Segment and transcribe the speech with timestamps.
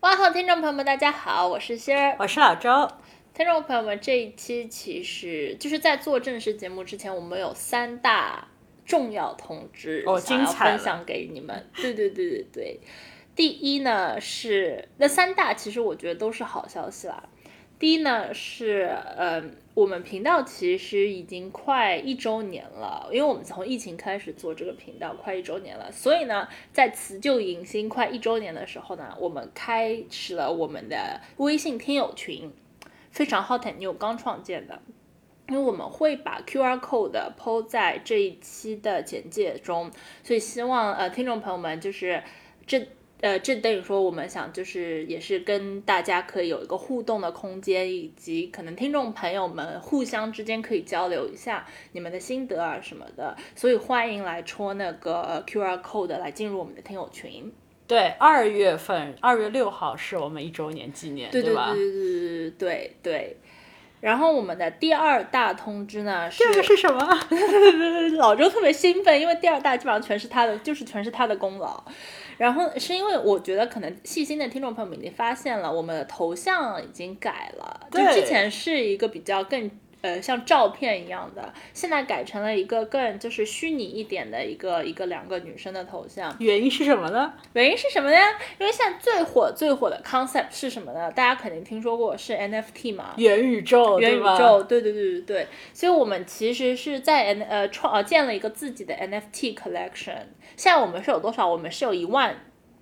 [0.00, 2.88] 哇好，听众朋友们，大家好，我是仙儿，我是老周。
[3.34, 8.46] 听众朋友们，这一期其实就是在做正式节目之前，我们有三大
[8.86, 11.68] 重要通知哦想要精彩分享给你们。
[11.74, 12.80] 对对对对对，
[13.34, 17.24] 第一呢是那三大，其实我觉得都是好消息啦。
[17.78, 19.40] 第一呢是，呃，
[19.74, 25.92] 我们频道其实已经快一周年了，因为我们从疫情开始做这个频道，快一周年了。
[25.92, 32.52] 所以呢，在辞旧迎新快一周年的时候呢，我们开始了我们的微信听友群，
[33.12, 34.82] 非常 hot and new，刚创建的。
[35.48, 39.90] 因为我们会把 QR code 抛在这一期的简介中，
[40.24, 42.22] 所以希望呃听众朋友们就是
[42.66, 42.86] 这
[43.20, 57.52] 呃这等于说我们想就是也是跟大家可以有一个互动的空间，以及可能听众朋友们互相之间可以交流一下你们的心得啊什么的，所以欢迎来戳那个呃 QR code 来进入我们的听友群。
[57.86, 61.32] 对，二月份二月六号是我们一周年纪念，吧？
[61.32, 63.36] 对对对对对对对。
[64.00, 67.20] 然后我们的第二大通知呢是这个是什么？
[68.16, 71.82] 老周特别兴奋，因为第二大基本上全是他的，就是全是他的功劳。
[72.38, 79.70] 然后是因为我觉得可能细心的听众朋友们已经发现了，我们的头像已经改了，就对之前是一个比较更。
[80.00, 86.32] 呃，像照片一样的，现在改成了一个更就是虚拟一点的一个一个两个女生的头像。
[86.38, 87.32] 原因是什么呢？
[87.54, 88.16] 原因是什么呢？
[88.60, 91.10] 因为现在最火最火的 concept 是什么呢？
[91.10, 100.18] 大家肯定听说过是 NFT 嘛，元宇宙，元宇宙，对对对对对，所以我们其实是在 N 呃创呃建了一个自己的 NFT collection。
[100.58, 101.46] 现在我们是有多少？
[101.48, 102.36] 我们是有一万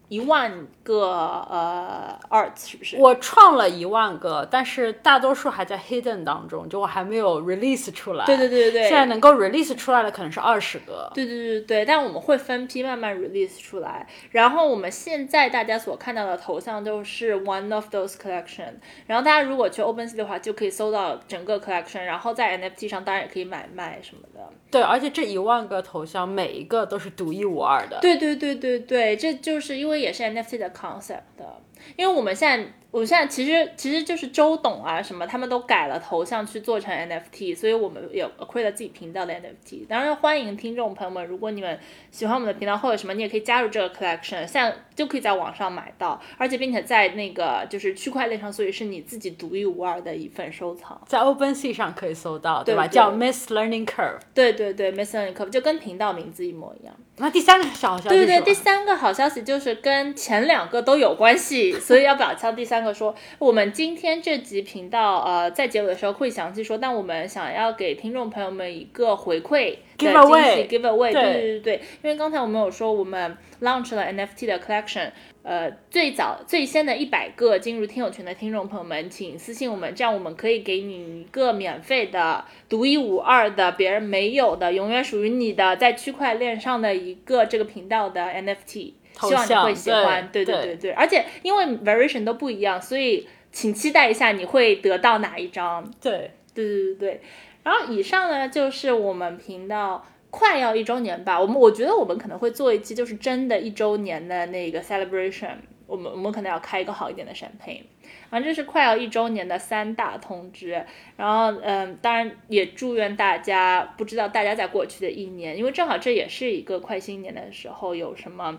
[0.08, 1.10] 一万个
[1.50, 2.96] 呃 art，是不是？
[2.96, 8.24] 我创了一万个，但是大多数还在 hidden 当中，就我还没有 release 出来。
[8.24, 11.10] 对对对对对，现在能够 release 出来的可能是二十个。
[11.12, 14.06] 对对对对，但我们会分批慢慢 release 出来。
[14.30, 18.74] 然后我们现在大家所看到的头像都是 one of those collection。
[19.08, 22.04] 然后大家如果去 OpenSea 的话，就可以搜到整个 collection。
[22.04, 24.48] 然后在 NFT 上当然也可以买卖什么的。
[24.76, 27.98] 对，而且这一万个头像每一个都是独一无二的。
[28.00, 31.60] 对对对对对，这就是因为也是 NFT 的 concept 的，
[31.96, 32.72] 因为我们现在。
[32.90, 39.86] 我现在其实其实就是周董啊什么，他们都改了头像去做成 NFT，所以我们也 create 了自己频道的 NFT。
[39.86, 41.78] 当然欢迎听众朋友们，如果你们
[42.10, 50.98] 喜欢我们的频道或者什么，你也可以加入这个 collection，现在就可以在网上买到，而且并且在那个就是区块链上，所以是你自己独一无二的一份收藏。
[51.06, 52.86] 在 OpenSea 上可以搜到，对吧？
[52.86, 54.20] 对叫 Miss Learning Curve。
[54.32, 56.94] 对对对 m i s s Learning Curve 就跟频道名字一模一样。
[57.18, 75.10] 那第三个小消息对对第三个好消息就是跟前两个都有关系，所以要表敲第三个说，我们今天这集频道呃在结尾的时候会详细说，但我们想要给听众朋友们一个回馈的惊喜 give away，对对对对对，因为刚才我们有说我们 launch 了 NFT 的 collection。
[75.48, 88.94] 呃，最早最先的一百个进入听友群的听众朋友们，请私信我们，这样我们可以给你一个免费的、独一无二的、别人没有的、永远属于你的，在区块链上的一个这个频道的 NFT。
[89.16, 95.90] 头希望你会喜欢，对对对对对，而且因为 variation 都不一样，所以请期待一下你会得到哪一张。
[96.00, 97.20] 对，对对对对。
[97.64, 105.54] 然后以上呢就是我们频道快要一周年吧，我们我觉得我们可能会做一期就是真的一周年的那个 celebration，
[105.86, 107.82] 我们我们可能要开一个好一点的 champagne。
[108.28, 110.84] 然后这是快要一周年的三大通知，
[111.16, 118.58] 然后嗯，当然也祝愿大家，不知道大家在过去的一年，因为正好这也是一个快新年的时候，有什么。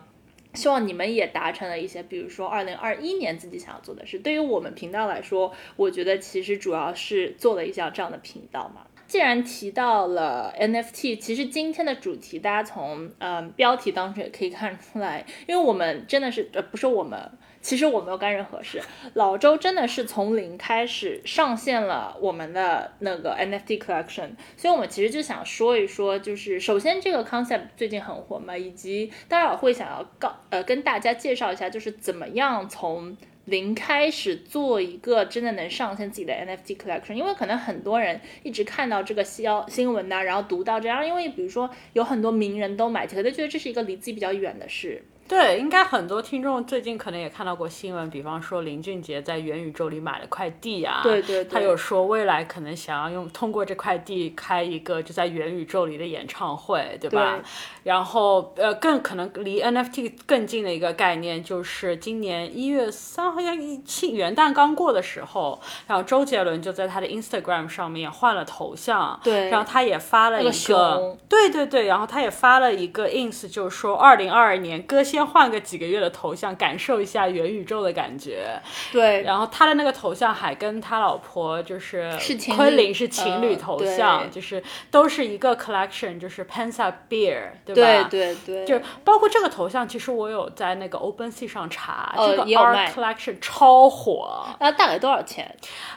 [0.58, 4.18] 希望你们也达成了一些，比如说二零二一年自己想要做的事。
[4.18, 8.88] 对于我们频道来说，我觉得其实主要是做了一项这样的频道嘛。
[9.08, 17.32] 既然提到了 NFT，其实今天的主题大家从嗯、标题当中也可以看出来，因为我们真的是呃不是我们，
[17.62, 18.82] 其实我没有干任何事。
[19.14, 33.16] 老周真的是从零开始上线了我们的那个 NFT collection，所以我们其实就想说一说，就是首先这个 concept 最近很火嘛，以及待会儿会想要告呃跟大家介绍一下，就是怎么样从
[33.48, 45.02] 零开始做一个真的能上线自己的 NFT collection，因为可能很多人一直看到这个消新闻呐、然后读到这样，因为比如说有很多名人都买，可能觉得这是一个离自己比较远的事。
[45.28, 57.38] 对，应该很多听众最近可能也看到过新闻，比方说林俊杰在元宇宙里买了块地啊，对对对他有说未来可能想要用通过这块地开一个就在元宇宙里的演唱会，对吧？
[57.38, 57.44] 对
[57.84, 78.62] 然后呃，更可能离 NFT 更近的一个概念就是今年一月三号，像一庆元旦刚过的时候，然后周杰伦就在他的 Instagram 上面换了头像，对然后他也发了一那个，对对对，然后他也发了一个 ins，就是说二零二二年哥先换个几个月的头像，感受一下元宇宙的感觉。
[78.92, 82.16] 对，然后他的那个头像还跟他老婆就是
[82.56, 88.08] 昆凌是情侣呃头像，对就是都是一个 collection，就是 Pensa Beer，对对吧？
[88.12, 94.46] 对对对，就包括这个头像，其实我有在那个 OpenSea 上查，哦这个 Art Collection 超火。
[94.60, 95.56] 那大概多少钱？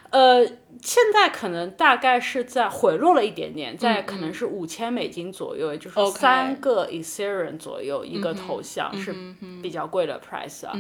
[0.09, 0.45] 呃，
[0.83, 9.15] 现在可能大概是在回落了一点点，在嗯可能是五千美金左右，也就是三个 Ethereum 左右一个头像是
[9.63, 10.73] 比较贵的 price 啊。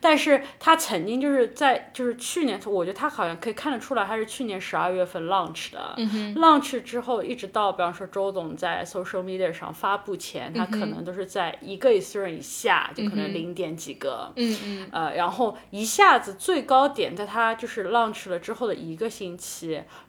[0.00, 5.94] 但是它曾经就是在就是去年，我觉得它好像可以看得出来，它是去年十二月份 launch 的。
[6.36, 14.32] launch 之后一直到比方说周总在 social media 上发布前，它可能都是在一个 Ethereum 以下，就可能零点几个。
[14.36, 19.47] 嗯嗯，呃，然后一下子最高点在它就是 launch 了之后的一个星期，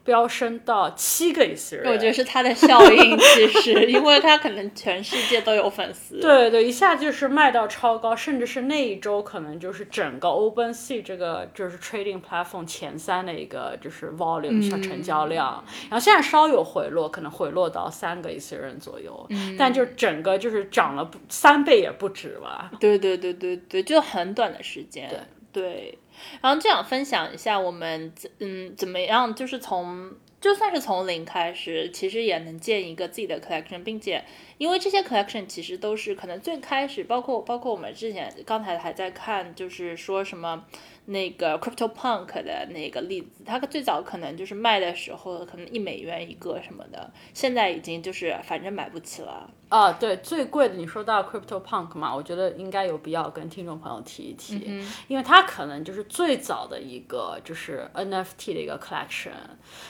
[0.04, 1.90] 飙升到七个 Ethereum。
[1.90, 6.20] 我觉得是它的效应，其实因为它可能全世界都有粉丝。
[6.20, 19.28] 对对，一下就是卖到超高，甚至是那一周可能就是整个 OpenSea 这个就是 trading platform 前三的一个就是 volume 像成交量，然后现在稍有回落，可能回落到三个 Ethereum 左右，
[19.58, 22.70] 但就整个就是涨了不三倍也不止吧。
[22.78, 25.10] 对对对对对，就很短的时间。
[25.52, 25.98] 对
[26.40, 34.24] 然后就想分享一下我们怎嗯怎么样，就是从就算是从零开始，其实也能建一个自己的 collection，并且
[34.58, 40.64] 因为这些 collection 其实都是可能最开始，包括包括我们之前刚才还在看，就是说什么。
[41.10, 49.50] 那个 Crypto Punk 的那个例子，它最早可能就是卖的时候可能一美元一个什么的，现在已经就是反正买不起了。
[49.68, 59.32] 啊，对，最贵的你说到 Crypto Punk 嘛，我觉得应该有必要跟听众朋友提一提，因为它可能就是最早的一个就是 NFT 的一个 collection，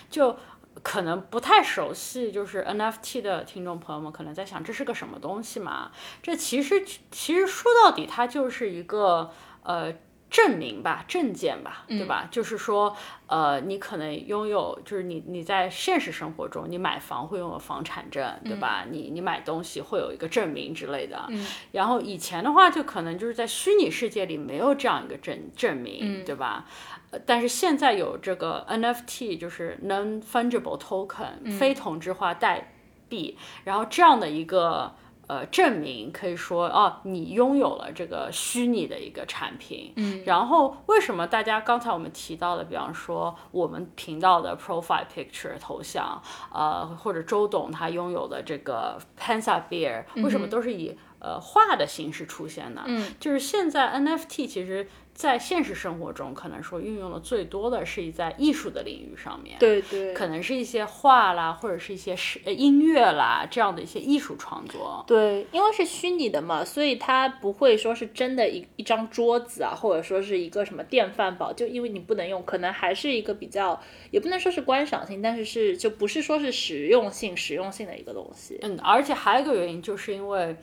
[0.08, 0.34] 就
[0.82, 5.90] 可能不太熟悉，就是 NFT 的听众朋友们可能在想这是个什么东西嘛？
[6.22, 9.30] 这其实其实说到底，它就是一个
[9.62, 9.92] 呃。
[10.30, 12.28] 证明吧，证件吧，对吧？
[12.30, 12.96] 就是说，
[13.26, 18.84] 呃，你可能拥有，就是你你在现实生活中，你买房会拥有房产证，对吧？
[18.88, 21.26] 你你买东西会有一个证明之类的。
[21.28, 26.64] 嗯然后以前的话，就可能就是在虚拟世界里没有这样一个证证明，对吧？
[27.10, 32.72] 呃但是现在有这个 NFT，就是 non fungible token，、非同质化代
[33.08, 34.94] 币，然后这样的一个。
[35.30, 39.92] 呃，证明可以说哦，你拥有了这个虚拟的一个产品。
[39.94, 46.20] 嗯，然后为什么大家刚才我们提到的，比方说我们频道的 profile picture 头像，
[46.52, 52.82] 呃，或者周董他拥有的这个 Pensa Bear，为什么都是以呃画的形式出现呢？
[52.86, 54.88] 嗯，就是现在 NFT 其实。
[55.20, 65.04] 在现实生活中，可能说运用的最多的是在艺术的领域上面，对对，可能是一些画啦，或者是一些是呃音乐啦这样的一些艺术创作。
[65.06, 73.78] 对，因为是虚拟的嘛，所以它不会说是真的一一张桌子啊，或者说是一个什么电饭煲，就因为你不能用，可能还是一个比较，
[74.10, 78.58] 也不能说是观赏性，但是是就不是说是实用性、实用性的一个东西。
[78.62, 80.56] 嗯，而且还有一个原因，就是因为。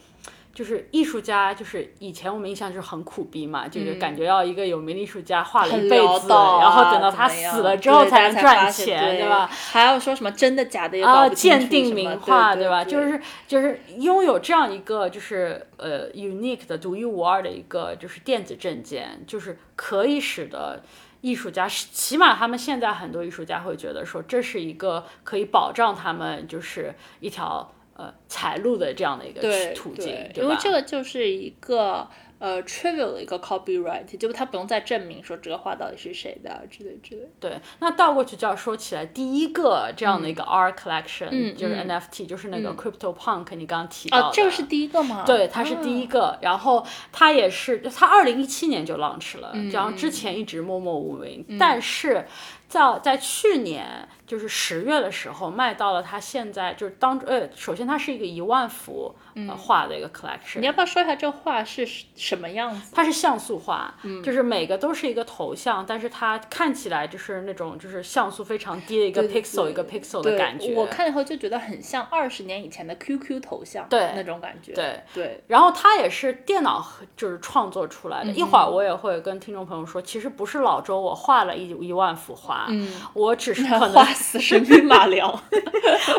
[0.57, 9.45] 就是艺术家，就是以前我们印象就是很苦逼嘛，就是感觉要一个有名的艺术家画了一辈子，啊、然后等到他死了之后才能赚钱，对吧？
[9.45, 12.83] 还要说什么真的假的也啊，搞不清楚鉴定名画，对吧？
[12.83, 20.81] 对就是就是拥有这样一个就是呃 unique 的独一无二的一个就是电子证件，就是可以使得。
[21.21, 29.41] 艺术家，起码他们现在很多艺术家会觉得说，这是一个可以保障他们就是一条呃财路的这样的一个
[29.73, 32.07] 途径，对因为这个就是一个
[32.39, 37.27] 呃 trivial 的一个 copyright，就是他不用再证明说这个画到底是谁的之类之类。
[37.39, 45.23] 对，那倒过去就要说起来，第一个这样的一个 art collection，、嗯、就是 NFT，、就是那个 Crypto Punk，、你刚刚提到这个是第一个吗？
[45.25, 52.27] 对，它是第一个，然后它也是，它二零一七年就 launch 了，嗯然后之前一直默默无名，但是
[52.67, 59.15] 在在去年就是十月的时候卖到了它现在就是当呃，首先它是一个一万伏
[59.47, 62.91] 呃画的一个 collection，你要不要说一下这画是什么样子？
[62.95, 70.73] 它是像素画，就是每个都是一个头像，但是它看起来就是那种就是像素非常低的一个 pixel 一个 pixel 的感觉。
[70.73, 74.73] 我看以后就觉得很像二十年以前的 QQ 头像，对那种感觉。
[74.73, 75.43] 对对。
[75.47, 78.31] 然后它也是电脑就是创作出来的。
[78.31, 85.29] 一会儿我也会跟听众朋友说，其实不是老周我画了一一万幅画，嗯，我只是可能画死神兵马 良，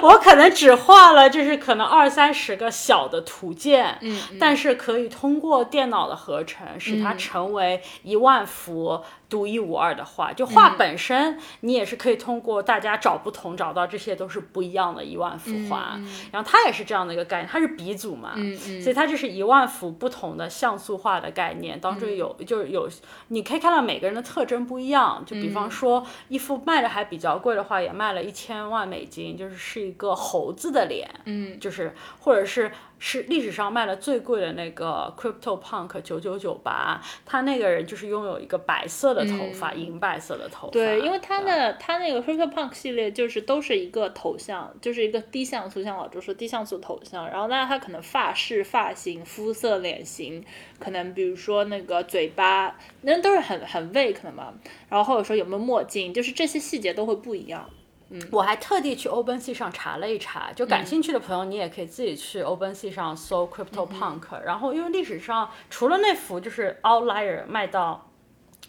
[0.03, 9.03] 我可能只画了就是可能二三十个小的图鉴，嗯，但是可以通过电脑的合成，使它成为一万幅。
[9.29, 15.99] 独一无二的画，就画本身，你也是可以通过大家找不同找到这些都是不一样的一万幅画。
[16.33, 18.35] 然后它也是这样的一个概念，它是鼻祖嘛，
[18.83, 22.89] 所以它就是一万幅不同的像素画的概念当中有就是有，
[23.29, 25.23] 你可以看到每个人的特征不一样。
[25.27, 32.71] 就比方说一幅卖的还比较贵的画，也卖了一千万美金，就是是一个猴子的脸，嗯，就是或者是。
[33.01, 40.73] 是历史上卖的最贵的那个 Crypto Punk 九九九八，他那个人就是拥有一个白色的头发，银白色的头发。
[40.73, 47.29] 对，因为他的他那个 Crypto Punk 系列就是都是一个头像，就是一个低像素，像老周说低像素头像。
[47.29, 50.45] 然后，那他可能发饰、发型、肤色、脸型，
[50.79, 54.53] 可能比如说那个嘴巴，那都是很很 vague 的嘛。
[54.89, 57.69] 然后或者说有没有墨镜，就是这些细节都会不一样。
[58.11, 64.41] 嗯，我还特地去 OpenSea 上查了一查，就感兴趣的朋友，你也可以自己去 OpenSea 上搜 Crypto Punk。
[64.45, 68.08] 然后，因为历史上除了那幅就是 Outlier 卖到。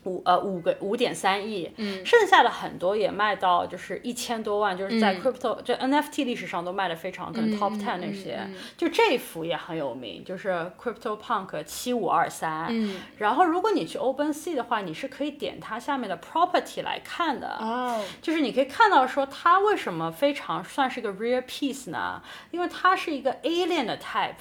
[0.06, 8.40] 五呃五个五点三亿，嗯，剩下的很多也卖到就是一千多万，就是在 crypto 就 NFT 历史上都卖的非常，可能 top ten 那些，
[8.78, 10.50] 就这幅也很有名，就是
[10.82, 22.22] Crypto Punk 七五二三，嗯，然后如果你去 OpenSea 的话，你是可以点它下面的 property 来看的，哦，就是你可以看到说它为什么非常算是一个 rare piece 呢？
[22.52, 24.36] 因为它是一个 alien 的 type。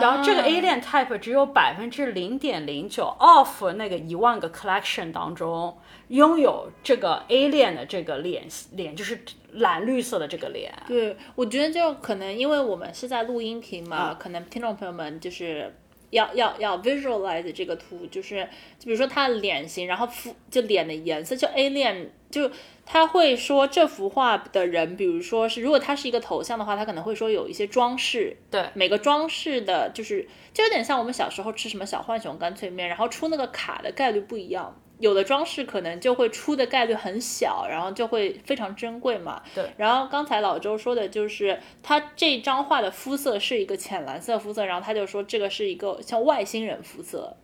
[0.00, 5.76] 然后这个 alien type 只有百分之零点零九 off 那个一万个 collection 当中
[6.08, 9.20] 拥有这个 alien 的这个脸脸，就是
[9.52, 10.72] 蓝绿色的这个脸。
[10.86, 15.74] 对，我觉得就可能因为我们是在录音频嘛，可能听众朋友们就是
[16.10, 18.48] 要要要 visualize 这个图，就是
[18.78, 22.50] 就比如说他的脸型，然后肤就脸的颜色，就 alien 就。
[22.90, 39.42] 他会说这幅画的人，比如说是如果他是一个头像的话，他可能会说有一些装饰，对，每个装饰的就是就有点像我们小时候吃什么小浣熊干脆面，然后出那个卡的概率不一样，有的装饰可能就会出的概率很小，然后就会非常珍贵嘛。
[39.54, 39.64] 对。
[39.76, 47.36] 然后刚才老周说的就是他这张画的肤色是一个浅蓝色肤色，然后他就说这个是一个像外星人肤色，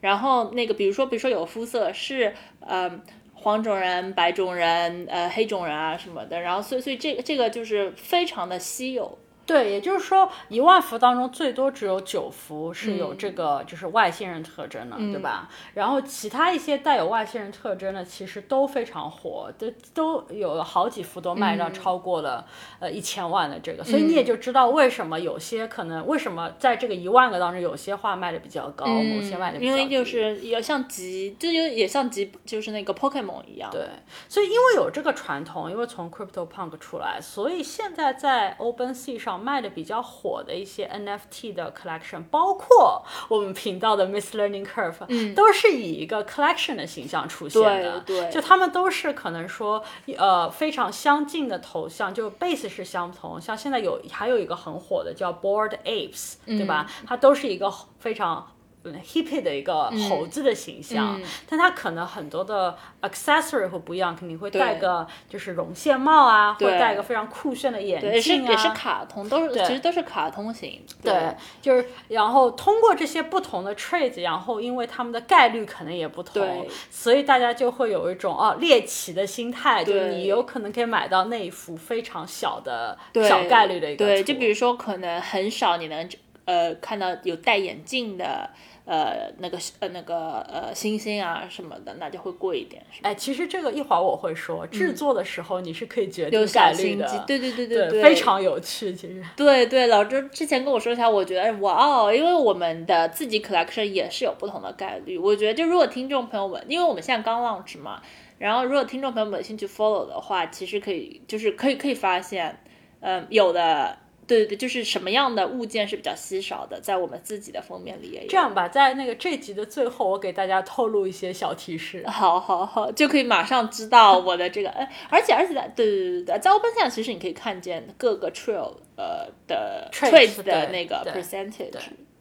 [0.00, 3.00] 然后那个比如说比如说有肤色是嗯。
[3.42, 9.16] 黄种人、白种人、呃黑种人啊什么的，然后所以所以这个这个就是非常的稀有。
[9.50, 15.48] 对，也就是说，一万幅当中最多只有九幅是有这个就是外星人特征的，对吧？
[15.74, 22.46] 然后其他一些带有外星人特征的，其实都非常火，都都有好几幅都卖到超过了
[22.78, 33.68] 呃一千万的这个，所以你也就知道为什么有些可能为什么在这个一万个当中，有些画卖的比较高，某些卖的比较因为就是也像集，就有也像集，就是那个 Pokemon 一样。
[33.72, 33.84] 对，
[34.28, 39.39] 所以因为有这个传统，因为从 Crypto Punk 出来，所以现在在 OpenSea 上。
[39.40, 48.00] 卖的比较火的一些 NFT 的 collection，包括我们频道的 Miss Learning Curve，嗯，都是以一个 collection 的形象出现的。
[48.00, 49.82] 对对，就他们都是可能说，
[50.16, 53.40] 呃，非常相近的头像，就 base 是相同。
[53.40, 56.86] 像现在有还有一个很火的叫 Bored Apes，对吧？
[57.06, 58.52] 它都是一个非常。
[58.84, 70.80] Hippy 的一个猴子的形象，但它可能很多的 accessory 会不一样，肯定会戴个就是绒线帽啊，或戴个非常酷炫的眼镜啊，也是卡通，都是其实都是卡通型。
[71.02, 84.06] 对，就是然后通过这些不同的 trades，然后因为他们的概率可能也不同，所以大家就会有一种哦猎奇的心态，就是你有可能可以买到那一幅非常小的小概率的一个。
[84.06, 86.08] 对，就比如说可能很少你能
[86.46, 88.48] 呃看到有戴眼镜的。
[88.90, 92.84] 呃，那个呃，那个呃，星星啊什么的，那就会贵一点。
[93.02, 97.24] 哎，其实这个一会儿我会说，制作的时候你是可以决定概率的。
[97.24, 98.92] 对对对对对，非常有趣。
[98.92, 105.16] 其实，对对，老周之前跟我说一下，我觉得哇哦，因为我们的自己 collection 也是有不同的概率。
[105.16, 108.02] 我觉得，就如果听众朋友们，因为我们现在刚 launch 嘛，
[108.38, 112.58] 然后如果听众朋友们有兴趣 follow 的话，其实可以，就是可以可以发现，
[112.98, 113.96] 嗯，有的。
[114.30, 118.28] 对对对，就是什么样的物件是比较稀少的，在我们自己的封面里也有。
[118.28, 122.06] 这样吧，在那个这集的最后，我给大家透露一些小提示。
[122.08, 131.72] 好，好，好，就可以马上知道我的这个，哎，而且，而且，在对对对对，在 Open 上其实你可以看见各个 trail 呃的 trace 的那个 percentage。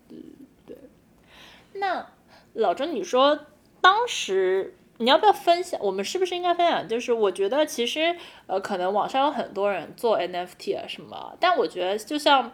[0.07, 0.17] 对
[0.65, 0.77] 对。
[1.73, 2.07] 那
[2.53, 3.45] 老周，你说
[3.81, 5.79] 当时你要不要分享？
[5.81, 6.87] 我们是不是应该分享？
[6.87, 8.15] 就是我觉得其实
[8.47, 12.51] 呃，可能网上有很多人做 NFT 啊什么，但我觉得就像。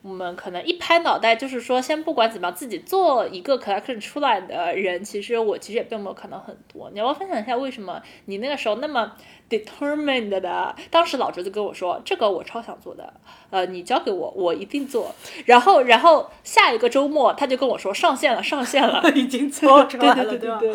[0.00, 6.88] 我们可能一拍脑袋就是说，先不管怎么样，自己做一个 collection 出来的人，其实我其实也并没有可能很多。
[6.92, 9.12] 你要不要分享一下为什么你那个时候那么
[9.50, 10.74] determined 的？
[10.88, 13.12] 当时老周就跟我说，这个我超想做的，
[13.50, 15.12] 呃，你交给我，我一定做。
[15.46, 20.58] 然后，然后下一个周末他就跟我说上线了，上线了，已经做出来了， 对对吧？
[20.60, 20.72] 对。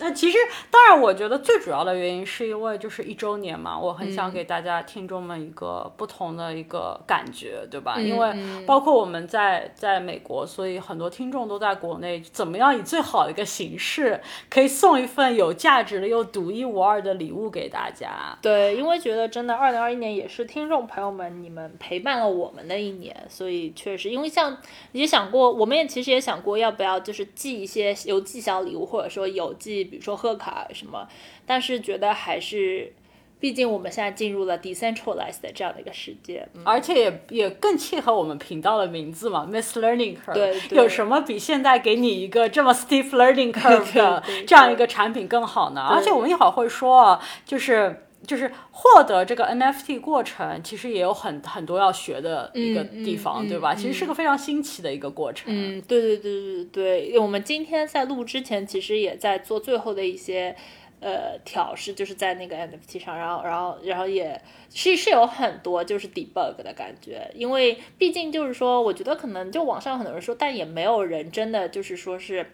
[0.00, 0.38] 那其实，
[0.70, 7.98] 当然，我觉得最主要的原因是因为就是一周年嘛，我很想给大家听众们一个不同的一个感觉，对吧？
[7.98, 8.32] 因为
[8.64, 18.38] 包括我们在在美国，所以很多听众都在国内，怎么样以最好的一个形式，可以送一份有价值的又独一无二的礼物给大家？
[18.40, 24.56] 对，因为觉得真的，二零二一年也是听众朋友们你们陪伴了我们的一年，所以确实，因为像
[24.92, 29.87] 也想过，我们也其实也想过要不要就是寄一些邮寄小礼物，或者说邮寄。
[29.88, 31.08] 比如说贺卡什么，
[31.44, 32.92] 但是觉得还是，
[33.40, 40.34] 毕竟我们现在进入了 decentralized 的这样的一个世界，而且也也更契合我们频道的名字嘛，Miss Learning Curve。
[40.34, 45.82] 对，有什么比现在给你一个这么 steep learning curve 的这样一个产品更好呢？
[45.82, 48.04] 而且我们一会儿会说，就是。
[48.26, 53.74] 就是获得这个 NFT 过程，其实也有很很多要学的一个地方，对吧？
[53.74, 55.44] 其实是个非常新奇的一个过程。
[55.46, 57.18] 嗯，对对对对对。
[57.18, 60.54] 我们今天在录之前，其实也在做最后的一些
[61.00, 64.42] 呃调试，就是在那个 NFT 上，然后然后然后也
[64.74, 72.44] 是是有很多就是 debug 的感觉，因为毕竟就是说，我觉得可能就网上很多人说，但也没有人真的就是说是。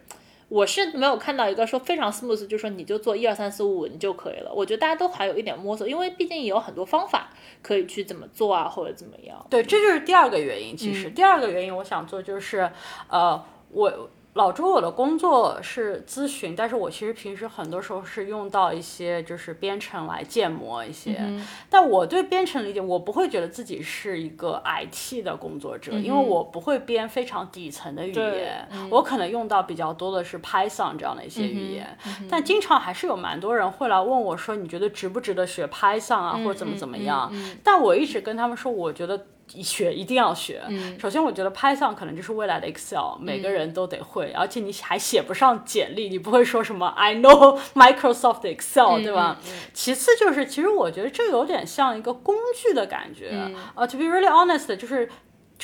[0.54, 4.52] 我是没有看到一个说非常 smooth，就说你就做一二三四五你就可以了。
[4.54, 7.30] 我觉得大家都还有一点摸索，因为毕竟也有很多方法
[7.60, 9.44] 可以去怎么做啊，或者怎么样。
[9.50, 10.76] 对，这就是第二个原因。
[10.76, 12.70] 其实第二个原因，我想做就是，
[13.08, 14.08] 呃，我。
[14.34, 21.22] 老周，我的工作是咨询，但是我其实平时很多时候是用到一些就是编程来建模一些。
[21.70, 31.96] 但我对编程理解，我不会觉得自己是一个 IT 的工作者，因为我不会编非常底层的语言，我可能用到比较多的是 Python 这样的一些语言。
[32.28, 37.32] 但经常还是有蛮多人会来问我说，你觉得值不值得学 Python 啊，或者怎么怎么样？
[37.62, 39.26] 但我一直跟他们说，我觉得。
[39.48, 40.62] 学一定要学。
[41.00, 49.38] 首先，我觉得 Python 可能就是未来的 Excel，每个人都得会，而且你还写不上简历，你不会说什么 I know Microsoft Excel，对吧？
[49.72, 53.30] 其次就是，其实我觉得这有点像一个工具的感觉。
[53.74, 55.08] 呃，To be really honest，就是。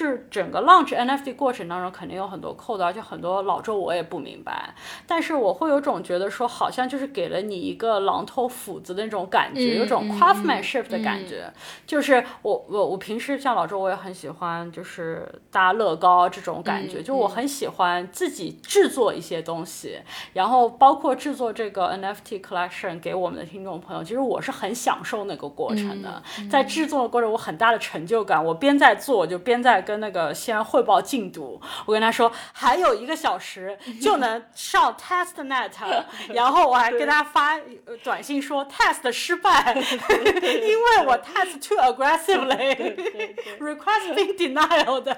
[0.00, 4.74] 就是整个 launch NFT 过程当中，肯定有很多 code，而且很多老周我也不明白。
[5.06, 11.52] 但是我会有种觉得说，好像就是给了你一个榔头斧子的那种感觉，有种 craftsmanship 的感觉。
[11.86, 19.98] 就是我我我平时像老周，我也很喜欢就是搭乐高这种感觉，就我很喜欢自己制作一些东西，
[20.32, 26.22] 然后包括制作这个 NFT collection 给我们的听众朋友，其实我是很享受那个过程的。
[26.50, 29.84] 在制作的过程，我很大的成就感，我边在做就边在。
[29.90, 35.72] 跟那个西安汇报进度，我跟他说还有一个小时 就能上 test net，
[36.32, 37.58] 然后我还跟他发
[38.04, 45.12] 短信说 test 失败，因为我 test too aggressively，request being denial 的，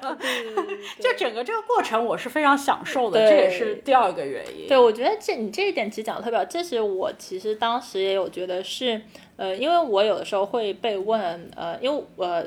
[0.99, 4.69] 就整个这个过程我是非常享受的，这也是第二个原因。
[4.69, 9.03] 对，我觉得这你这一点其实讲的特别好，这是我其实当时也有觉得是，
[9.37, 12.25] 呃，因为我有的时候会被问，呃，因为我。
[12.25, 12.47] 呃，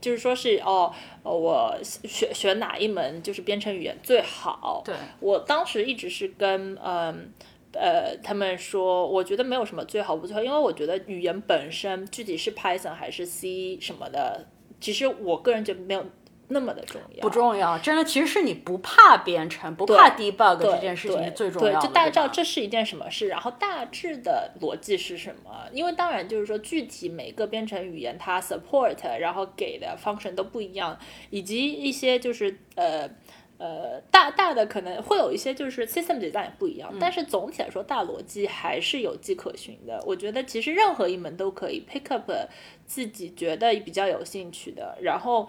[0.00, 4.82] 就是说是哦，我选选哪一门就是编程语言最好？
[4.84, 7.32] 对，我当时一直是跟嗯
[7.72, 14.46] 呃他们说，我觉得没有什么最好不最好，因为我觉得语言本身具体是 Python 还是 C 什么的，
[14.80, 16.04] 其实我个人觉得没有。
[16.48, 17.78] 那么的重要不重要？
[17.78, 21.80] 真的，其实是你不怕编程，不怕 debug 这件事情是最重要的。
[21.80, 25.50] 对，就大家知道这是一件什么事，然后大致的逻辑是什么？
[25.72, 30.98] 因为当然就是说，具体每个编程语言它 support，然后给的 function 都不一样，
[31.30, 33.08] 以及一些就是呃
[33.58, 40.02] 呃大大的可能会有一些就是 system design 也不一样，但是总体来说大逻辑还是有迹可循的。
[40.06, 42.30] 我觉得其实任何一门都可以 pick up
[42.86, 45.48] 自己觉得比较有兴趣的，然后。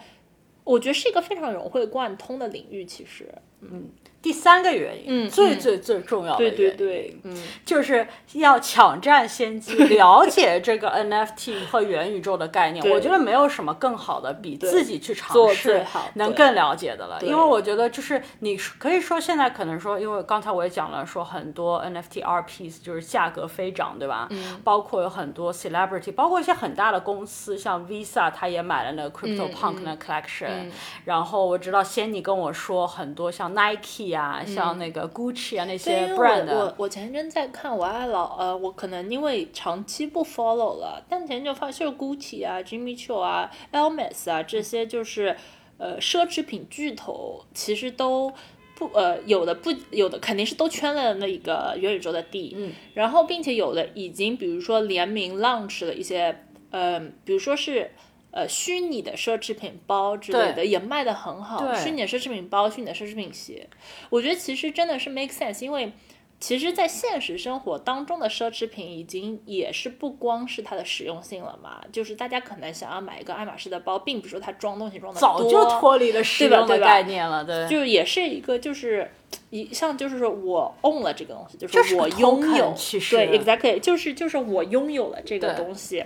[0.65, 3.89] 我觉得是一个非常融会贯通的领域，其实，嗯。
[4.25, 12.83] 第三个原因，嗯，最最最重要的原因，对对对，嗯，就是要抢占先机， 了解这个 NFT 和元宇宙的概念。
[12.91, 15.85] 我觉得没有什么更好的比自己去尝试
[16.15, 17.19] 能更了解的了。
[17.21, 24.25] 因为我觉得就是你可以说现在可能说，因为刚才我也讲了，说很多 NFT RPs 就是价格飞涨，对吧？
[24.31, 30.71] 嗯，包括有很多 celebrity，包括一些很大的公司，像 Visa，他也买了那个 Crypto Punk 那 collection。
[31.03, 34.14] 然后我知道仙妮跟我说很多像 Nike。
[34.15, 45.35] 啊，像那个 Gucci 啊那些 brand，我我我前一阵在看我爱老呃，我可能因为长期不 follow 了，但前阵就发现就是 Gucci 啊、Jimmy Choo 啊、Elmes 啊这些就是
[45.77, 48.31] 呃奢侈品巨头，其实都。
[48.77, 57.89] 不，呃，有的不，有的肯定是都圈了那一个元宇宙的地，嗯，然后并且有的已经，比如说联名 launch 了一些，呃，比如说是
[58.35, 61.73] 呃虚拟的奢侈品包之类的，也卖得很好。
[61.73, 63.67] 虚拟的奢侈品包、虚拟的奢侈品鞋，
[64.09, 65.93] 我觉得其实真的是 make sense，因为
[66.37, 79.09] 其实，在现实生活当中的奢侈品已经也是不光是它的实用性了嘛，就是大家可能想要买一个爱马仕的包，并不是说它装东西装的早就脱离了实用的概念了，对，就也是一个就是
[79.49, 82.75] 一像就是说我 own 了这个东西，就是我拥有，
[83.15, 86.03] 对，exactly，就是就是我拥有了这个东西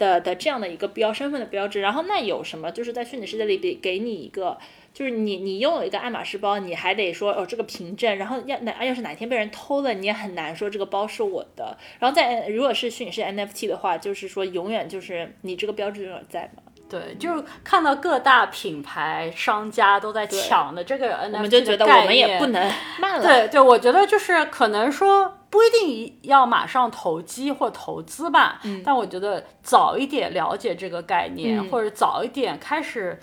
[0.00, 1.80] 的的这样的一个标身份的标志。
[1.80, 4.58] 然后那有什么就是在虚拟世界里给给你一个。
[4.92, 11.78] 就是你，你拥有一个爱马仕包，你还得说哦这个凭证，然后要哪要是哪天被人偷了，你也很难说这个包是我的。
[12.00, 16.62] 然后在如果是虚拟世界 NFT 的话，就是说永远就是你这个标志永远在嘛。
[16.88, 23.22] 对，就是看到各大品牌商家都在抢的这个 NFT 我们就觉得我们也不能慢了。
[23.24, 33.18] 对对，我觉得就是可能说不一定要马上投机或投资吧，嗯但我觉得早一点了解这个概念，嗯或者早一点开始。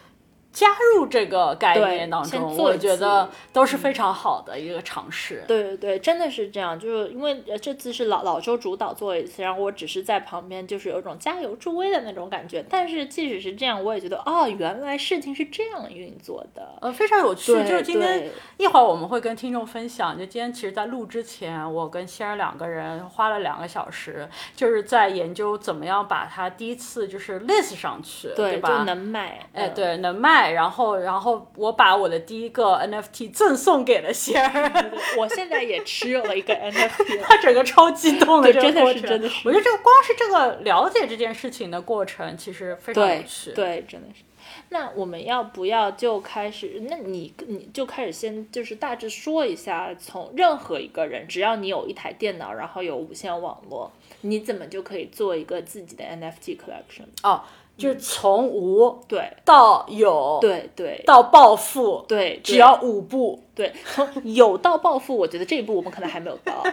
[0.51, 5.43] 加入这个概念当中，我觉得都是非常好的一个尝试。
[5.47, 12.65] 对对对，真的是这样，就是因为呃这次是老老周主导做一次，然后我只是在旁边，就是有种加油助威的那种感觉。
[12.69, 16.77] 但是即使是这样，我也觉得哦，原来事情是这样运作的。
[16.81, 17.53] 呃，非常有趣。
[17.53, 28.69] 就是今天一会儿我们会跟听众分享，就今天其实，在录之前，我跟仙儿两个人花了两个小时，就是在研究怎么样把它第一次就是 list 上去，对，吧？
[28.69, 29.47] 就能卖。
[29.53, 37.23] 哎，嗯，对，能卖，然后，然后我把我的第一个 NFT 赠送给了仙儿，我现在也持有了一个 NFT 了。
[37.27, 43.51] 他整个超激动的真的是真的是我觉得这个光是这个了解这件事情的过程，其实非常有趣。
[43.51, 44.23] 对，真的是。
[44.69, 46.81] 那我们要不要就开始？
[46.89, 57.05] 那你你就开始先就是大致说一下，从任何一个人，只要你有一台电脑，然后有无线网络，你怎么就可以做一个自己的 NFT collection？
[57.23, 57.41] 哦，
[57.77, 63.43] 就是从无对到有，对对到暴富，对，只要五步。
[63.57, 66.63] 对从有到暴富，我觉得这一步我们可能还没有到。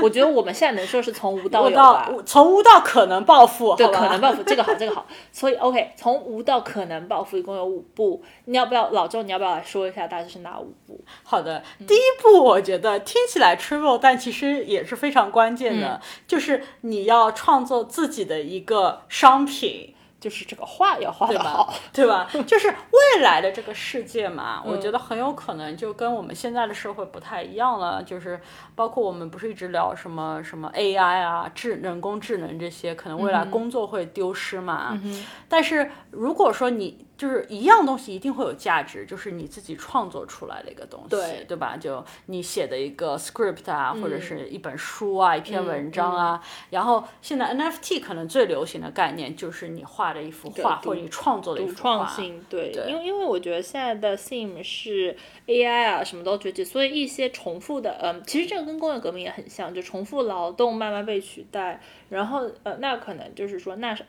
[0.00, 2.22] 我觉得我们现在能说是从无到我有吧到。
[2.22, 5.04] 从无到可能暴富，对，可能暴富，这个好，这个好。
[5.32, 8.22] 所以，OK，从无到可能暴富，一共有五步。
[8.44, 11.00] 你要不要，老周，你要不要来说一下大致是哪五步？
[11.24, 19.96] 好的，第一步我觉得听起来 trivial，但其实也是非常关键的，就是你要创作自己的一个商品。
[20.20, 21.74] 就是这个画要画对吧的好。
[21.92, 22.28] 对吧？
[22.46, 28.02] 就是未来的这个世界嘛，嗯我觉得很有可能就跟我们现在的社会不太一样了。
[28.02, 28.40] 就是
[28.74, 34.90] 包括我们不是一直聊什么什么 AI 啊、智人工智能这些，可能未来工作会丢失嘛。
[35.02, 41.76] 嗯但是如果说你就是一样东西一定会有价值，就是你自己创作出来的一个东西，对对吧？
[41.76, 46.42] 就你写的一个 script 啊，或者嗯是一本书啊、一篇文章啊。
[46.70, 51.90] 然后现在 NFT 可能最流行的概念就是你画的一幅画，或者你创作的一幅画。
[51.98, 55.14] 创性，对，对因为因为我觉得现在的 theme 是
[55.46, 64.06] AI 啊，什么都崛起，所以一些重复的，嗯，其实这个跟工业革命也很像，就重复劳动慢慢被取代，然后呃，那可能就是说，那是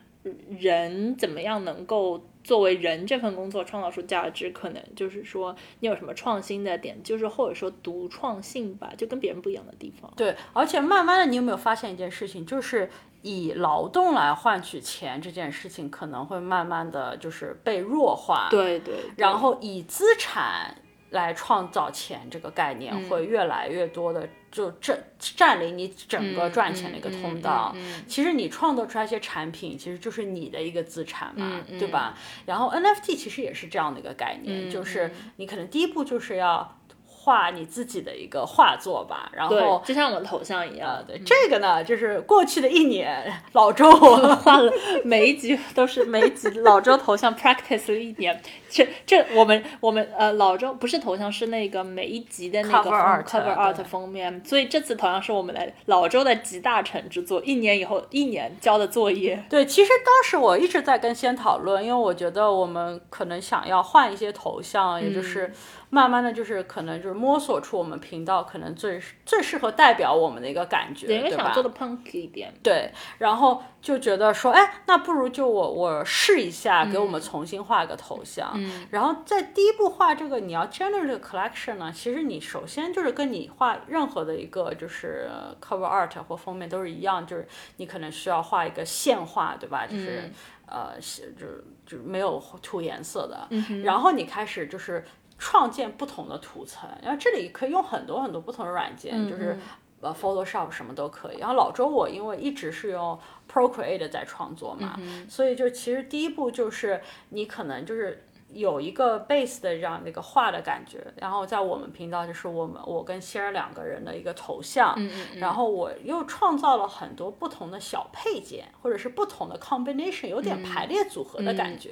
[0.59, 10.11] 人怎么样能够作为人这份工作创造出价值，可能就是说你有什么创新的点，就是或者说独创性吧，就跟别人不一样的地方。
[10.15, 12.89] 对，而且慢慢的，你有没有发现一件事情，就是
[13.21, 18.47] 以劳动来换取钱这件事情，可能会慢慢的就是被弱化。
[18.49, 20.75] 对对，然后以资产
[21.11, 27.71] 来创造钱这个概念嗯会越来越多的就占占领你整个赚钱的一个通道。
[27.75, 32.17] 嗯嗯嗯其实你创作出来一些产品，其实就是你的一个资产嘛，嗯对吧？
[32.45, 36.79] 然后 NFT 其实也是这样的一个概念，嗯就是你可能第一步就是要
[37.23, 39.81] 画你自己的一个画作吧，然后，。
[39.85, 43.91] 就像我们头像一样呃，，对，这个呢，就是过去的一年，老周
[44.43, 44.71] 画了
[45.03, 48.41] 每一集都是每一集老周头像 practice 了一年。
[48.69, 59.43] 这这我们我们呃老周不是头像是那个每一集的那个 Cover art 封面，所以这次头像是我们的老周的集大成之作，一年以后一年交的作业。
[59.49, 65.51] 对，其实当时我一直在跟先讨论，因为我觉得我们可能想要换一些头像，也就是
[65.93, 72.53] 慢慢的就是可能就是摸索出我们频道可能最最适合代表我们的一个感觉，对，吧想做的 punk 一点。
[72.63, 78.49] 对，然后就觉得说，哎，那不如就我我试一下，给我们重新画个头像。
[78.55, 89.85] 嗯然后在第一步画这个你要 generate 这个 collection 呢，其实你首先就是跟你画任何的一个就是呃 cover art 或封面都是一样，就是你可能需要画一个线画，对吧？
[89.85, 90.33] 就是、嗯
[90.67, 93.45] 呃，是就是就是没有涂颜色的。
[93.49, 95.03] 嗯然后你开始就是
[95.41, 99.57] 创建不同的图层，然后这里可以用很多很多不同的软件，就是
[99.99, 101.39] 呃 Photoshop 什么都可以。
[101.39, 103.19] 然后老周我因为一直是用
[103.51, 104.95] Procreate 在创作嘛，
[105.27, 108.23] 所以就其实第一步就是你可能就是。
[108.53, 114.95] 有一个 base 的这样的一个画的感觉，然后在我们频道就是我们我跟希儿两个人的一个头像，
[115.35, 121.91] 然后我又创造了很多不同的小配件，或者是不同的 combination，有点排列组合的感觉，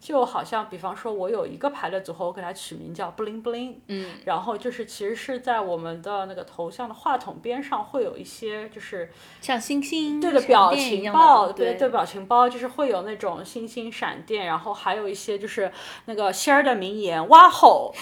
[0.00, 15.70] 就好像比方说我有一个排列组合，我给它取名叫 bling bling，嗯，然后就是其实是在我们的那个头像的话筒边上会有一些就是像星星、对的表情包，对对表情包，就是会有那种星星闪电，然后还有一些就是
[16.06, 17.94] 那个仙儿的名言哇吼，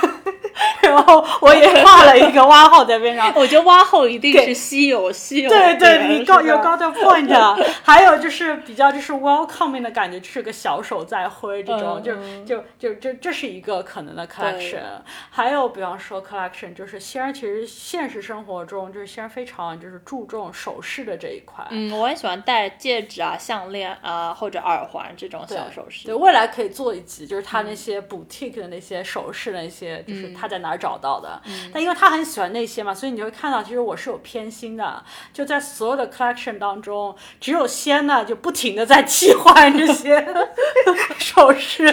[0.82, 3.32] 然后我也画了一个哇吼在边上。
[3.36, 7.28] 我觉得挖后一定是稀有稀有，对对，你高有高的 point，
[7.82, 14.80] 还有就是比较就是 welcoming 的感觉，就是个小手在挥这种，就嗯就就这这是一个可能的 collection。
[15.30, 21.64] 还有比方说 collection，就是仙儿其实现实生活中就是仙儿非常就是注重首饰的这一块。
[21.70, 26.06] 嗯，我很喜欢戴戒指啊、项链啊或者耳环这种小首饰。
[26.06, 31.40] 对，未来可以做一集，就是他那些 boutique 的那些首饰的那些，就是他在哪儿找到的。
[31.72, 35.02] 但因为他很喜欢那些嘛，所以你就会看到，其实我是有偏心的。
[35.32, 40.26] 就在所有的 collection 当中，只有仙呢就不停的在替换这些
[41.18, 41.86] 首饰，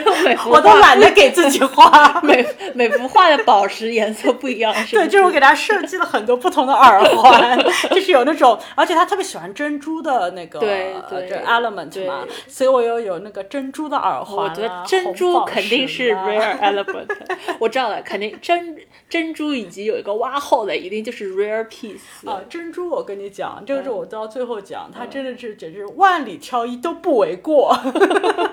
[0.50, 2.20] 我都懒得给自己画。
[2.24, 7.58] 每每幅画的宝石颜色不一样，是对，就是我给他设计了很多不同的耳环，
[7.92, 14.50] 就是有那种，而且他特别喜欢珍珠的那个对对 element 嘛，所以我又有那个珍珠的耳环、啊。
[14.50, 17.08] 我觉得珍珠肯定是 rare element，
[17.60, 18.78] 我知道了，肯定珍
[19.10, 22.26] 珍珠以及有一个挖后的，一定就是 rare piece。
[22.26, 27.78] 啊，珍珠，我跟你讲，这个嗯是我到最后讲，它真的是简直万里挑一都不为过。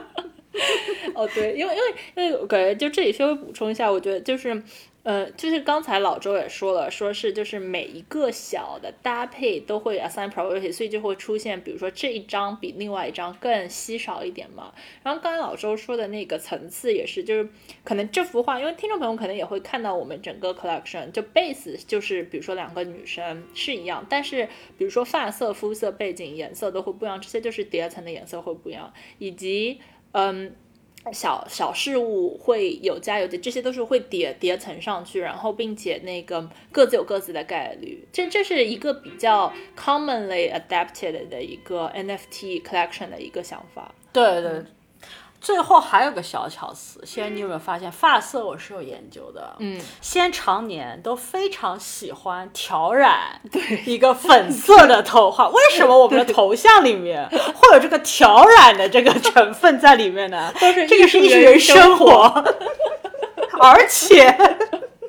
[1.14, 4.60] 哦，对，因为因为因为我感觉就这里稍微补充一下，我觉得就是。
[5.04, 14.72] 呃，就是刚才老周也说了，说是就是每一个小的搭配都会 assign priority，所以就会出现，比如说这一张比另外一张更稀少一点嘛。
[15.02, 17.46] 然后刚才老周说的那个层次也是，就是
[17.84, 29.80] 可能这幅画，因为听众朋友可能也会看到我们整个 collection，就 base 就是比如说两个女生是一样，但是比如说发色、肤色、背景、颜色都会不一样，这些就是叠层的颜色会不一样，以及
[30.12, 30.56] 嗯。
[31.12, 38.06] 小小事物会有加有减，这些都是会叠叠层上去，然后并且那个各自有各自的概率。
[38.12, 43.94] 这这是一个比较 commonly adapted 的一个 NFT collection 的一个想法。
[44.12, 44.62] 对对，
[45.44, 49.54] 最后还有个小巧思，先生你有没有发现发色我是有研究的？
[49.58, 53.38] 嗯，先常年都非常喜欢调染
[53.84, 60.50] 一个粉色的头发，为什么我们的头像里面会有这个调染的这个成分在里面呢？
[60.58, 62.42] 都是这个是艺人人生活，
[63.60, 64.53] 而且。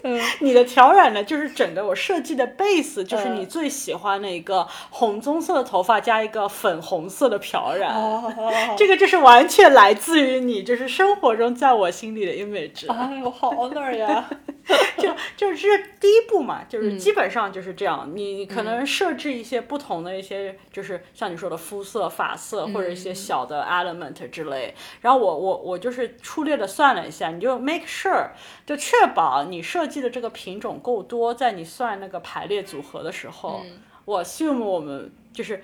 [0.05, 8.31] 嗯 你的挑染呢，就是整个我设计的 base，就是嗯你最喜欢的一个红棕色的头发加一个粉红色的漂染，哦，
[8.77, 12.91] 这个就是完全来自于你，就是生活中在我心里的 image。
[12.93, 14.29] 哎呦，好 honor 呀！
[14.97, 15.67] 就就是
[15.99, 18.11] 第一步嘛，就是嗯基本上就是这样。
[18.15, 24.73] 你可能设置一些不同的一些，就是像你说的肤色、发色或者一些嗯小的 element 之类。
[25.01, 28.29] 然后我我我就是粗略的算了一下，你就 make sure
[28.65, 35.63] 就确保你设计的这个品种够多，在你算那个排列组合的时候，嗯我 assume 我们就是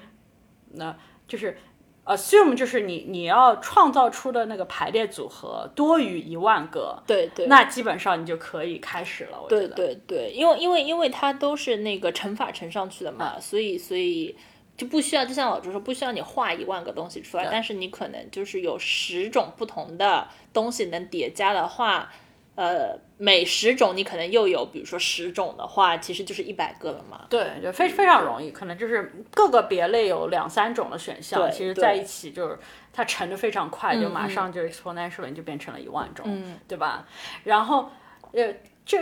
[0.73, 0.95] 那
[1.27, 1.57] 就是。
[2.05, 9.39] Assume 就是你你要创造出的那个排列组合多于一万个，对对，那基本上你就可以开始了。
[9.41, 9.75] 我觉对得。
[9.75, 14.35] 对对，因为因为因为它都是那个乘法乘上去的嘛，所以所以
[14.75, 22.11] 就不需要，就像老朱说，不需要你画一万个东西出来，但是你可能就是有十种不同的东西能叠加的话，
[22.55, 27.25] 呃，每十种你可能又有，比如说十种的话，其实就是一百个了嘛。
[27.29, 32.59] 对，就非非常容易，可能就是各个别类有两三种的选项，其实在一起就是
[32.91, 37.07] 它乘的非常快，就马上就 exponential 就变成了一万种，嗯对吧？
[37.45, 37.89] 然后
[38.33, 38.53] 呃，
[38.85, 38.99] 这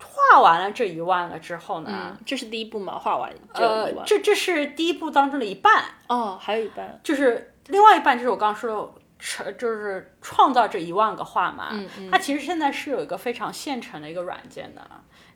[0.00, 4.04] 画完了这一万了之后呢，嗯，这是第一步嘛，画完这呃一，万。
[4.06, 7.00] 这这是第一步当中的一半，哦，还有一半。
[7.02, 14.82] 就是另外一半就是我刚刚说的成，就是创造这一万个画嘛，嗯嗯它其实现在是有一个非常现成的一个软件的，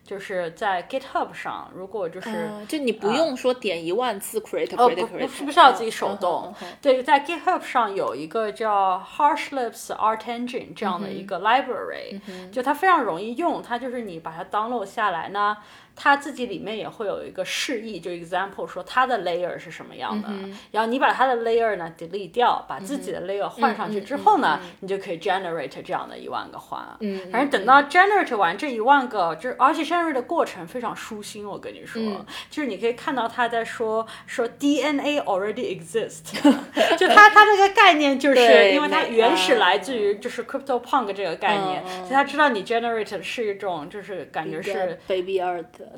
[0.03, 2.29] 就是在 GitHub 上，如果就是。
[2.29, 12.19] 嗯，就你不用说点一万次 create 哦 create 不 create，不不需要自己手嗯动对，在 GitHub 上有一个叫 Harsh Lips Art Engine 这样的嗯一个 library，、
[12.51, 13.61] 就它非常容易用。
[13.61, 15.57] 它就是你把它 download 下来呢，
[15.95, 26.83] 它自己里面也会有一个示意，就 example 说它的 layer 是什么样的，嗯然后你把它的 layer 呢 delete 掉，把自己的 layer 换上去之后呢，你就可以 generate 这样的一万个环。
[26.99, 32.25] 嗯反正等到 generate 完这一万个，就是而且 generate 的过程非常舒心，我跟你说，嗯。
[32.49, 36.33] 就是你可以看到他在说说 DNA already exist，
[36.97, 45.39] 就他他这个概念就是因为它原始啊来自于就是 crypto punk 这个概念，所以他知道你 generate 是一种就是感觉是 baby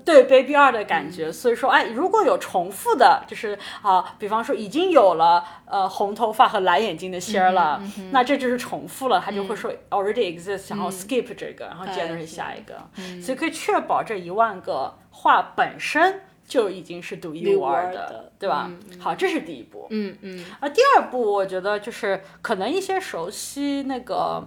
[0.03, 1.11] 对 baby 二的感嗯。
[1.11, 12.75] 觉，所以说，哎，如果有重复的，就是啊，比方说已经有了呃红头发和蓝眼睛的仙儿了，嗯那这就是重复了，他就会说 already exists，、然后 skip 这个，然后哎 generate 是下一个，
[13.21, 18.69] 所以可以确保这一万个画本身就已经是独一无二的对吧？
[18.99, 19.87] 好，这是第一步。
[19.89, 20.45] 嗯嗯。
[20.59, 24.45] 啊，第二步我觉得就是可能一些熟悉那个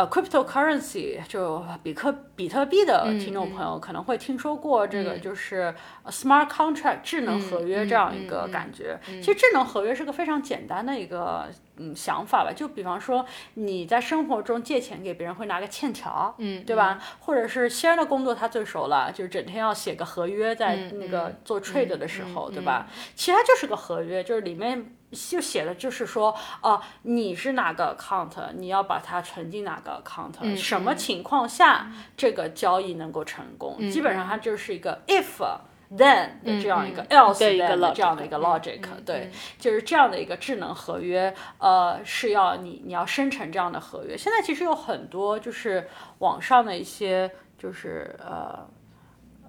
[0.00, 8.98] 呃 cryptocurrency 就比特比特币的听众朋友可能会听说过这个就是呃 smart contract 智能合约这样一个感觉。
[9.04, 16.98] 其实智能合约是个非常简单的一个嗯想法吧，就比方说你在生活中借钱给别人会拿个欠条，嗯对吧？
[17.18, 22.86] 或者是西安的工作他最熟了，就是整天要写个合约，在那个做 trade 的时候，对吧？
[23.14, 33.76] 其实它就是个合约，就是里面就写的就是说，哦、你是哪个 account，你要把它存进哪个 account，、什么情况下这个交易能够成功？
[33.90, 35.44] 基本上它就是一个 if。
[35.92, 44.16] then 的这样一个 else 的这样的一个嗯对，就是这样的一个智能合约，呃，是要你你要生成这样的合约。
[44.16, 48.64] 现在其实有很多就是网上的一些就是呃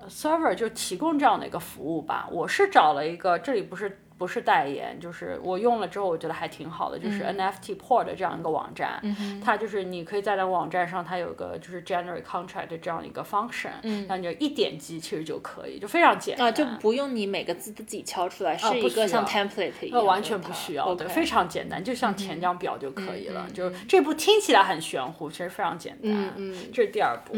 [0.10, 2.28] server 就提供这样的一个服务吧。
[2.32, 9.02] 我是找了一个，这里不是不是代言，就是我用了之后我觉得还挺好的，就是嗯 NFT port 这样一个网站，
[9.44, 16.54] 它就是你可以在那个网站上，它有个就是 generate contract 的这样一个 function，然后你就一点击其实就可以，就非常简单。
[16.54, 23.48] 就不用你每个字都自己敲出来，是不一个像 template 一样完全不需要，对非常简单，就像填张表就可以了。
[23.48, 26.12] 嗯嗯就这步听起来很玄乎，其实非常简单。
[26.12, 27.34] 嗯嗯这是第二步。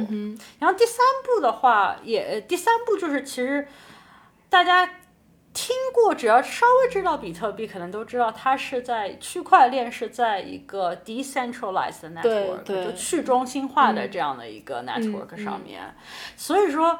[0.59, 3.65] 然后第三步的话，也呃第三步就是其实
[4.49, 4.89] 大家
[5.53, 15.95] 听过，只要稍微知道比特币，可能都知道它是在区块链是在一个 decentralized network，对就去中心化的这样的一个 network 上面。
[16.35, 16.99] 所以说。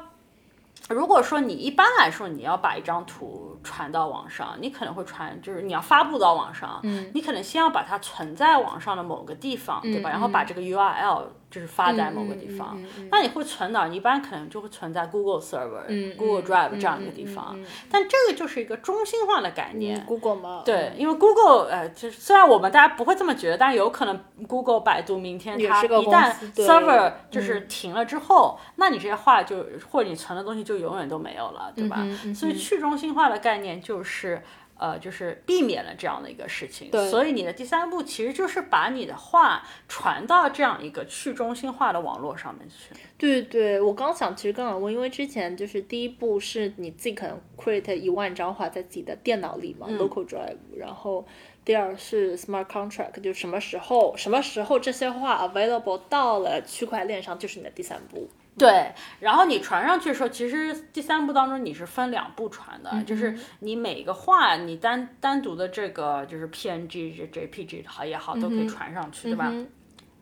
[0.90, 10.10] 如果说你一般来说你要把一张图传到网上，你可能会传，就是你要发布到网上，嗯你可能先要把它存在网上的某个地方，对吧？
[10.10, 11.22] 然后把这个 URL
[11.54, 12.76] 就是发在某个地方。
[13.10, 13.88] 那你会存哪儿？
[13.88, 17.56] 你一般可能就会存在 Google Server、嗯 Google 嗯 Drive 嗯这样一个嗯地方。
[17.88, 19.96] 但这个就是一个中心化的概念。
[19.98, 20.62] 嗯 Google 吗？
[20.64, 32.04] 对，因为 Google 呃，就是虽然我们大家不会这么觉得，但是有可能 Google、百度明天它一旦 server 就是停了之后，那你这些话就或者你存的东西就永远都没有了，对吧？
[32.34, 34.42] 所以去中心化的概念就是。
[34.76, 42.94] 呃，就是避免了这样的一个事情，对所以你的第三步其实就是把你的话传到这样一个去中心化的网络上面去。
[43.16, 51.24] 对对，我刚想，其实刚想问，因为之前就是第一步是你自己可能 create 一万张画在自己的电脑里嘛、l o c a l drive，然后
[51.64, 58.28] 第二是 smart contract，就什么时候什么时候这些画 available 到了区块链上，就是你的第三步。
[58.56, 69.52] 对，然后你传上去的时候，其实第三步当中你是分两步传的，就是你每个画你单单独的这个就是 PNG、这 JPG 好也好，都可以传上去，对吧？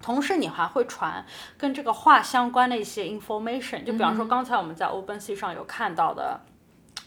[0.01, 1.25] 同时，你还会传
[1.57, 6.41] 跟这个画相关的一些 information，就比方说刚才我们在 OpenSea 上有看到的。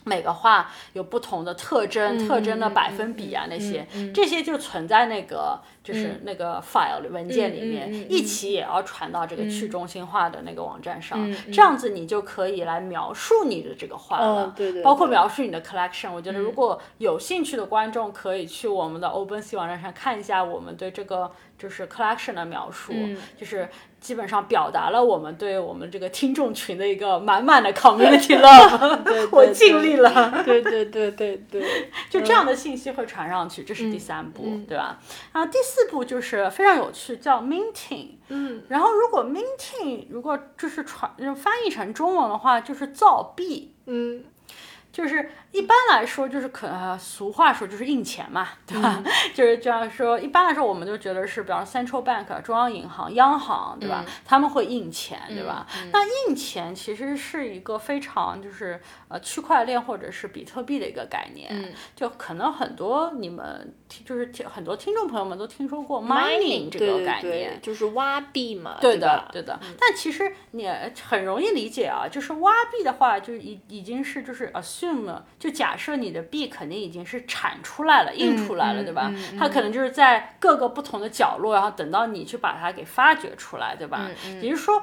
[0.07, 16.11] 每个画有不同的特征，特征的百分比啊，那些、这些就存在那个就是那个 file 里文件里面，一起也要传到这个去中心化的那个网站上，这样子你就可以来描述你的这个画了，嗯对对包括描述你的 collection。
[16.11, 23.15] 我觉得如果有兴趣的观众可以去我们的 OpenSea 网站上看一下我们对这个就是 collection 的描述，嗯。
[23.37, 23.69] 就是
[23.99, 30.31] 基本上表达了我们对我们这个听众群的一个满满的 community love，对 我尽力了。
[30.45, 34.99] 对对对对对，就这样的信息会传上去，这是第三步，对吧？
[35.33, 38.11] 然后第四步就是非常有趣，叫 minting。
[38.29, 43.75] 嗯，然后如果 minting 如果就是传翻译成中文的话，就是造币。
[43.87, 44.23] 嗯
[44.91, 49.01] 就是一般来说，就是可能俗话说就是印钱嘛，对吧？
[49.33, 50.19] 就是这样说。
[50.19, 54.03] 一般来说，我们就觉得是，比方说 central bank 中央银行、央行，对吧？
[54.25, 55.65] 他们会印钱，对吧？
[55.93, 61.49] 那印钱其实是一个非常就是呃区块链或者是比特币的一个概念，
[61.95, 69.57] 就可能很多你们就是听很多听众朋友们都听说过 mining 这个概念，就是挖币嘛，对的，对的。
[69.79, 70.69] 但其实你
[71.07, 75.05] 很容易理解啊，就是挖币的话，就已已经是就是 assume
[75.45, 79.13] 就假设你的币肯定已经是产出来了、印出来了，对吧？
[79.37, 84.09] 它可能就是在各个不同的角落，然后等到你去把它给发掘出来，对吧？
[84.41, 84.81] 也就是说。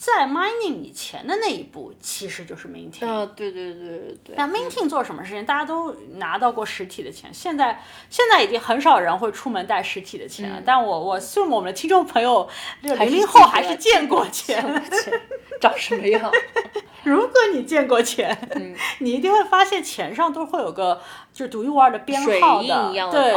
[0.00, 3.06] 在 mining 以前的那一步，其实就是 minting。
[3.06, 4.34] 啊，对对对对对。
[4.34, 5.44] 那 minting 做什么事情？
[5.44, 7.78] 大家都拿到过实体的钱，现在
[8.08, 10.62] 现在已经很少人会出门带实体的钱了。
[10.64, 12.48] 但我我希望我们的听众朋友，
[12.80, 14.64] 零零后还是见过钱，
[15.60, 16.32] 长什么样？
[17.04, 18.34] 如果你见过钱，
[19.00, 23.32] 你一定会发现钱上都会有个就是独一无二的编号的，对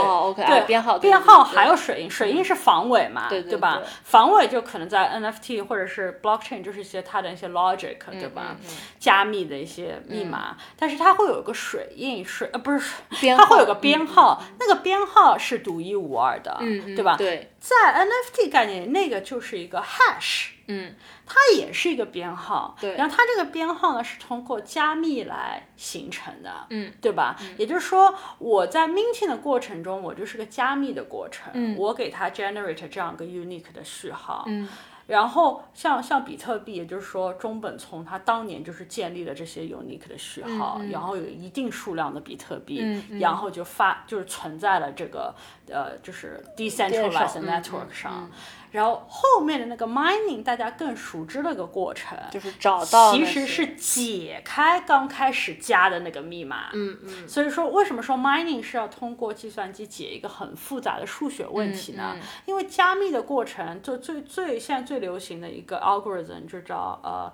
[0.45, 3.81] 对，编号编号还有水印，水印是防伪嘛，对对吧？
[4.03, 8.55] 防伪就可能在 NFT 或者是 blockchain，就是一些它的一些 logic，对吧？
[8.99, 12.95] 加密的一些密码，但是它会有一个水印，水呃不是，
[13.37, 16.57] 它会有个编号，那个编号是独一无二的，
[16.95, 17.15] 对吧？
[17.17, 20.52] 对，在 NFT 概念，那个就是一个 hash。
[20.67, 20.95] 嗯，
[21.25, 27.35] 它也是一个编号，对，然后它这个编号呢是通过加密来形成的，嗯，对吧？
[27.57, 34.69] 也就是说，我在 minting 的过程中，我就是个加密的过程，嗯，我给它 generate 这样一个 unique 的序号，嗯，
[35.07, 42.81] 然后像像比特币，也就是说中本聪他当年就是建立了这些 unique 的序号，然后有一定数量的比特币，
[43.19, 45.35] 然后就发就是存在了这个
[45.67, 48.31] 呃就是 decentralized network 上。
[48.73, 56.71] 然后后面的那个 mining，大家更熟知的一个过程，就是找到，其实是解开刚开始加的那个密码。
[56.73, 57.29] 嗯嗯。
[57.29, 62.17] 所以说，为什么说 mining 是要通过计算机解一个很复杂的数学问题呢？
[62.45, 67.31] 因为加密的过程，就最最现在最流行的一个 algorithm 就叫呃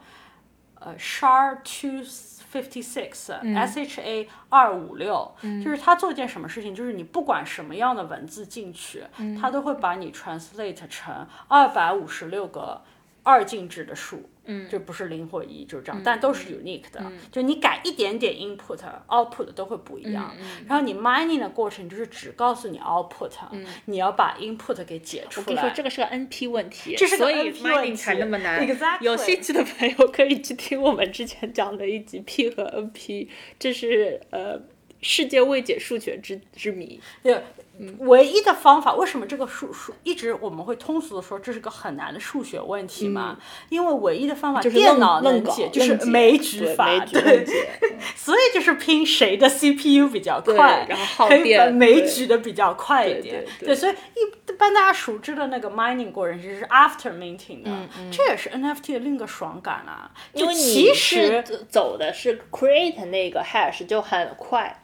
[0.75, 2.03] 呃 SHA two。
[2.51, 5.31] Fifty six S H A 二五六，
[5.63, 9.03] 就是它做一件什么事情，就是你不管什么样的文字进去，
[9.39, 12.81] 它都会把你 translate 成二百五十六个
[13.23, 14.29] 二进制的数。
[14.51, 16.99] 嗯，就不是零或一，就是这样，但都是 unique 的。
[17.31, 20.35] 就你改一点点 input，output 都会不一样。
[20.67, 23.29] 然后你 mining 的过程就是只告诉你 output，
[23.85, 25.45] 你要把 input 给解出来。
[25.45, 28.67] 我跟你说，这个是个 NP 问题，这是所以 mining 才那么难。
[29.01, 33.27] 有兴趣的朋友可以去听我们之前讲的一集 P 和 NP，
[33.59, 34.59] 这是呃
[34.99, 36.99] 世界未解数学之之谜。
[37.21, 37.39] 对。
[37.99, 43.37] 唯一的方法，为什么这个数数一直我们会通俗的说这是个很难的数学问题嘛？
[43.69, 47.45] 因为唯一的方法电脑能解，就是枚举法，对，
[48.15, 53.45] 所以就是拼谁的 CPU 比较快，然后可以把枚举的比较快一点。
[53.59, 57.71] 对，所以一般大家熟知的那个 mining 过程就是 after minting 的，
[58.11, 60.11] 这也是 NFT 的另一个爽感啊。
[60.33, 64.78] 因为其实走的是 create 那个 hash 就很快。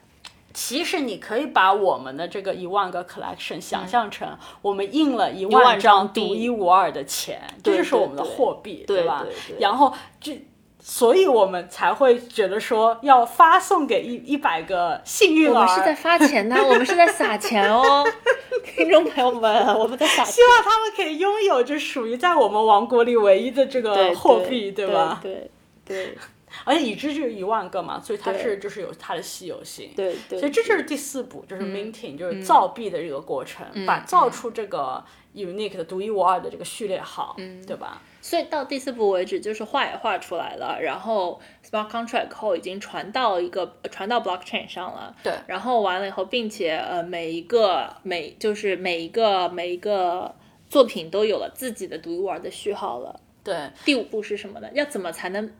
[0.56, 9.26] 其实你可以把我们的这个一万个 collection 想象成我们印了一万张独一无二的钱，这就是我们的货币，对吧？
[9.60, 10.42] 然后这，
[10.80, 15.54] 所以我们才会觉得说要发送给一一百个幸运儿。
[15.54, 18.06] 我们是在发钱呢， 我们是在撒钱哦，
[18.64, 20.24] 听众朋友们，我们在撒。
[20.24, 25.20] 希望他们可以拥有这属于在我们王国里唯一的这个货币，对吧？
[25.22, 25.52] 对
[25.86, 26.18] 对。
[26.64, 29.92] 而且已知就一万个嘛，所以它是就是有它的稀有性。
[29.96, 30.40] 对对。
[30.40, 35.04] 所以这就是第四步，就是 minting，就是造币的这个过程，把造出这个
[35.34, 38.02] unique 的独一无二的这个序列号，嗯对吧？
[38.22, 45.16] 所以到第四步为止，就是画也画出来了，然后 smart contract 后已经传到一个传到 blockchain 上了。
[45.22, 45.34] 对。
[45.46, 50.34] 然后完了以后，并且呃每一个每就是每一个每一个
[50.70, 53.20] 作品都有了自己的独一无二的序号了。
[53.44, 53.56] 对。
[53.84, 54.68] 第五步是什么呢？
[54.74, 55.52] 要怎么才能？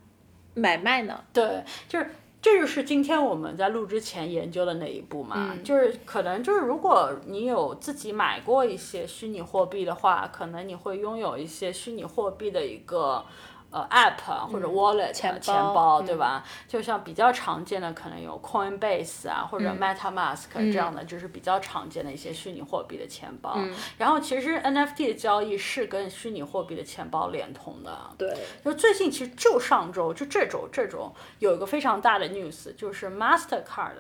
[0.56, 1.24] 买卖呢？
[1.32, 2.10] 对，就是
[2.42, 13.24] 这就是今天我们在录之前研究的那一步嘛，就是可能就是如果你有自己买过一些虚拟货币的话，可能你会拥有一些虚拟货币的一个。
[13.76, 16.42] 呃，app 或者 wallet 钱包，对吧？
[16.66, 23.60] 就像比较常见的，可能有 Coinbase 啊，或者 MetaMask 这样的，就是比较常见的一些虚拟货币的钱包。
[23.98, 27.92] 然后，其实 NFT 的交易是跟虚拟货币的钱包连通的。
[28.18, 28.34] 对。
[28.64, 33.98] 就最近，其实就上周，就这周，这周有一个非常大的 news，就是 Mastercard。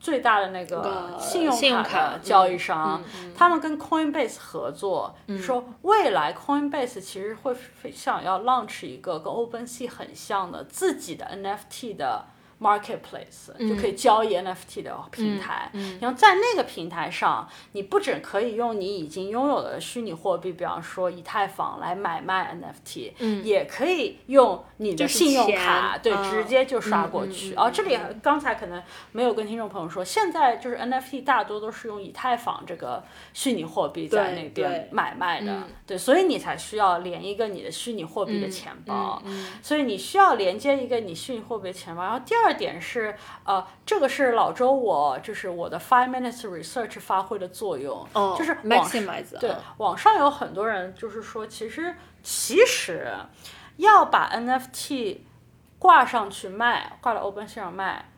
[0.00, 3.02] 最大的那个信用卡的交易商，
[3.36, 7.54] 他们跟 Coinbase 合作，说未来 Coinbase 其实会
[7.92, 12.26] 想要 launch 一个跟 OpenSea 很像的自己的 NFT 的
[12.60, 15.70] marketplace，、就可以交易 NFT 的平台。
[15.74, 27.54] 嗯然后在那个平台上，你不只可以用你已经拥有的虚拟货币，比方说以太坊来买卖 NFT，、嗯也可以用你的信用卡，对，嗯直接就刷过嗯去。
[27.54, 28.82] 哦，这里刚才可能
[29.12, 39.22] 没有跟听众朋友说，现在就是 NFT 大多都是用以太坊这个虚拟货币在那边买卖的，嗯对，所以你才需要连一个你的虚拟货币的钱包。
[39.24, 42.02] 嗯所以你需要连接一个你虚拟货币的钱包。
[42.02, 53.12] 然后第二点是，呃，这个是老周我就是我的 Five Minutes Research 发挥的作用，哦就是网 maximize 对嗯，网上有很多人就是说，其实其实
[53.76, 55.18] 要把 NFT
[55.78, 58.10] 挂上去卖，挂到 OpenSea 上卖。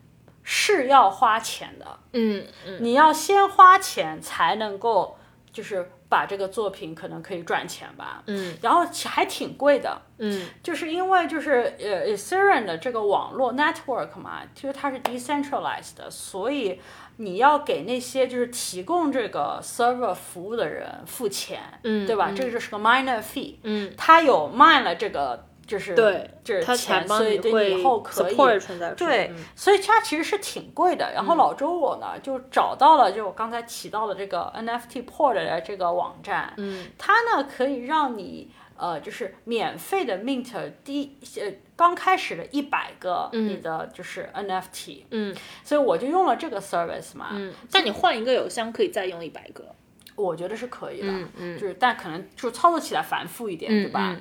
[0.42, 5.16] 是要花钱的，嗯嗯你要先花钱才能够，
[5.52, 8.54] 就是把这个作品可能可以赚钱吧，嗯。
[8.60, 10.46] 然后其还挺贵的，嗯。
[10.62, 16.78] 就是因为就是呃 Ethereum 的这个网络 network 嘛，其实它是 decentralized 的，所以
[17.16, 22.26] 你要给那些就是提供这个 server 服务的人付钱，嗯对吧？
[22.30, 22.34] 嗯。
[22.36, 28.34] 这个就是个 miner fee，嗯，他有卖了这个就是对，就是钱，所以对帮你会以后可以
[28.96, 31.12] 对嗯，所以它其实是挺贵的。
[31.14, 36.88] 然后老周我呢就找到了，就我刚才提到的这个 NFT Port 的这个网站，嗯。
[36.98, 45.32] 它呢可以让你呃就是免费的 mint 第呃刚开始的一百个你的就是 NFT，、嗯。
[45.62, 49.64] 所以我就用了这个 service 嘛，嗯，但你换一个邮箱可以再用一百个，
[50.16, 51.58] 我觉得是可以的，嗯嗯。
[51.60, 54.10] 就是但可能就操作起来繁复一点，嗯对吧？
[54.10, 54.20] 嗯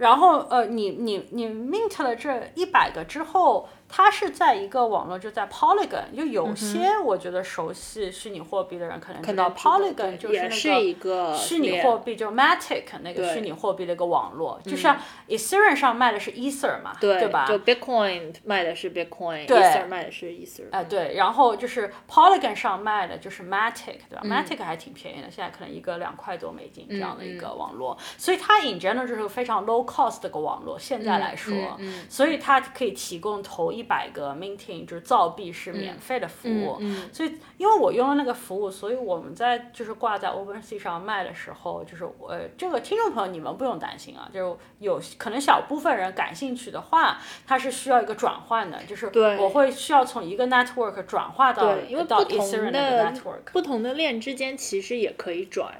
[0.00, 14.96] 然后呃，你你你 mint 了这一百个之后，它是在一个网络，就在 Polygon，就有些我觉得熟悉虚拟货币的人可能知道 Polygon 就是一个虚拟货币，就 Matic 那个虚拟货币的一个网络，就像
[15.28, 17.46] Ethereum 上卖的是 Ether 嘛，对吧？
[17.46, 19.58] 就 Bitcoin 卖的是 Bitcoin，对。
[19.60, 24.40] Ether 卖的是 Ether，哎、对，然后就是 Polygon 上卖的就是 Matic，对吧、m 嗯。
[24.40, 30.78] A t i c 还挺便宜的，现在可能一个两块多美金这样的一个网络，所以它 in general 就是个非常 low cost 的一个网络。
[30.78, 36.76] 现在来说，嗯所以它可以提供头一百个 minting 就是造币是免费的服务。
[36.80, 53.52] 嗯所以因为我用了那个服务，所以我们在就是挂在 OpenSea 上卖的时候，就是我、呃、这个听众朋友你们不用担心啊，就是有可能小部分人感兴趣的话，它是需要一个转换的，就是我会需要从一个 network 转化到对，因为到不同的 network。
[53.52, 55.72] 不同的链之间其实也可以转。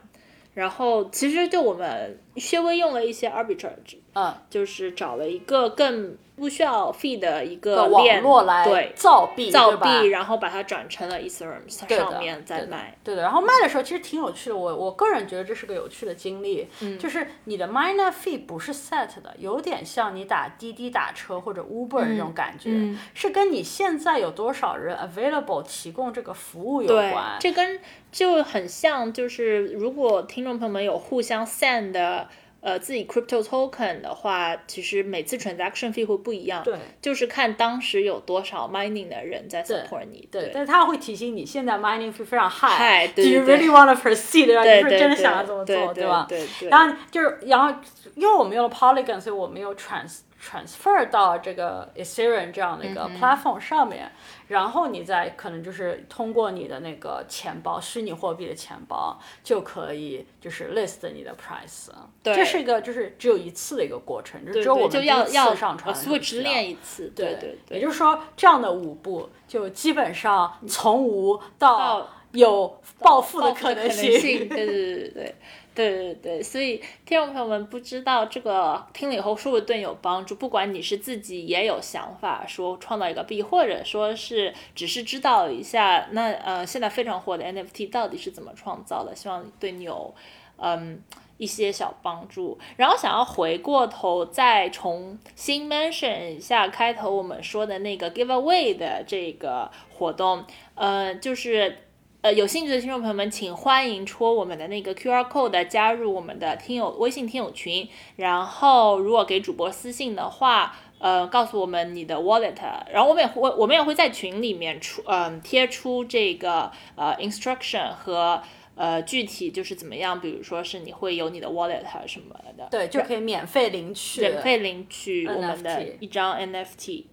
[0.54, 12.96] 然后其实就我们稍微用了一些 arbitrage，嗯，就是找了一个更不需要 fee 的一个网链络来对造币，造币，然后把它转成了 Ethereum 上面再卖。
[13.04, 16.98] 对的，然后卖的时候其实挺有趣的，我我个人觉得这是个有趣的经历，嗯。
[16.98, 27.36] 就是你的 miner fee 不是 set 的，有点像你打滴滴打车或者 Uber 那种感觉，嗯是跟你现在有多少人 available 提供这个服务有关，。
[27.38, 32.28] 这跟就很像，就是如果听众朋友们有互相 send 的
[32.60, 36.62] 呃自己 crypto token 的话，其实每次 transaction fee 会不一样。
[36.62, 40.28] 对，就是看当时有多少 mining 的人在 support 你。
[40.30, 44.46] 对，但是他会提醒你，现在 mining fee 非常 high，High，对 do you really want to proceed？
[44.46, 44.62] 对吧？
[44.62, 46.26] 对你是不是真的想要这么做，对吧？
[46.28, 47.74] 对对然后就是，然后
[48.14, 54.10] 因为我们用了 Polygon，所以我们有 trans transfer 到这个 Ethereum 这样的一嗯个 platform 上面，
[54.48, 61.90] 然后你再可能就是通过你的那个钱包，虚拟货币的钱包就可以就是 list 你的 price。
[62.22, 67.12] 对这是一个就是只有一次的一个过程，就对只有我们第一次就要要上传的时候 switch 练一次。
[67.14, 74.10] 对对对，也就是说，这样的五步就基本上从无到到有暴富的可可能性。
[74.12, 75.34] 能性，对对对对对
[75.74, 80.34] 对对对，所以听众朋友们不知道这个听了以后是不是对你有帮助？
[80.34, 90.14] 不管你是自己也有想法说创造一个币，或者说是只是知道一下那呃现在非常火的 NFT 到底是怎么创造的，希望对你有
[90.56, 91.02] 嗯。
[91.40, 100.44] 一些小帮助，然后想要回过头再重新 mention 一下开头我们说的那个 giveaway 的这个活动，
[100.74, 101.78] 呃，就是
[102.22, 107.88] 呃，有兴趣的听众朋友们，请欢迎戳我们的那个 QR code 加入我们的听友微信听友群。
[108.16, 112.56] 然后，如果给主播私信的话，呃，告诉我们你的 wallet，
[112.92, 118.42] 然后我们也会我们也会在群里面出嗯、贴出这个呃 instruction 和
[118.74, 124.20] 呃具体就是怎么样，比如说是你会有你的 wallet 什么的，对，就可以免费领取。
[124.20, 127.04] 免费领取我们的一张 NFT。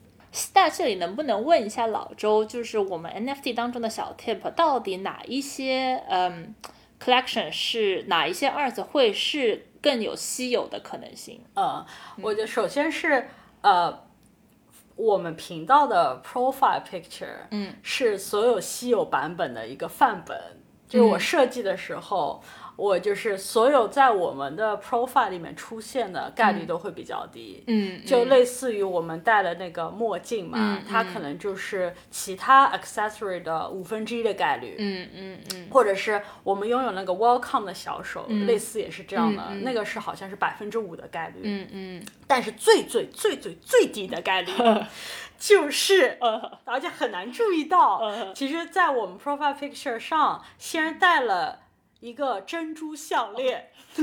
[0.54, 6.54] 那这里能不能问一下老周，就是我们 NFT 当中的小 tip，到底哪一些嗯
[7.04, 11.42] collection 是哪一些 art 会是更有稀有的可能性？
[11.54, 11.86] 呃，
[12.22, 13.30] 我觉得首先是
[13.62, 14.06] 呃
[14.96, 20.40] 我们频道的 profile picture，嗯，是所有稀有版本的一个范本。
[20.88, 22.42] 就是我设计的时候，
[22.78, 27.64] 我就是所有在我们的 profile 里面出现的概率都会比较低。
[27.68, 34.76] 嗯，就类似于我们戴的那个墨镜嘛，嗯它可能就是其他 accessory 的五分之一的概率。
[34.78, 41.42] 嗯嗯嗯，或者是我们拥有那个 welcome 的小手，类似也是这样的，那个是好像是百分之五的概率。
[41.44, 41.68] 嗯。
[41.72, 44.52] 嗯，但是最最最最最低的概率
[45.40, 46.18] 就是，
[46.66, 48.02] 而且很难注意到，
[48.34, 51.60] 其实，在我们 profile picture 上，仙人戴了
[52.00, 53.72] 一个珍珠项链。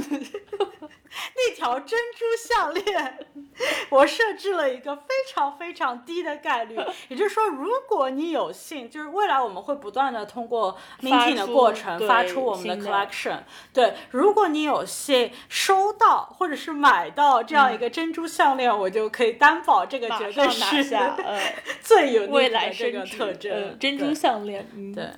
[1.37, 3.27] 那条珍珠项链，
[3.91, 6.77] 我设置了一个非常非常低的概率，
[7.09, 13.39] 也就是说，如果你有幸，就是未来我们会不断的通过 minting 的过程发出我们的 collection，
[13.73, 21.41] 对，如果你有幸收到或者是买到这样一个珍珠项链，我就可以担保这个绝对是下，呃，
[21.81, 25.09] 最有未来这个特征，呃珍珠项链，嗯，对，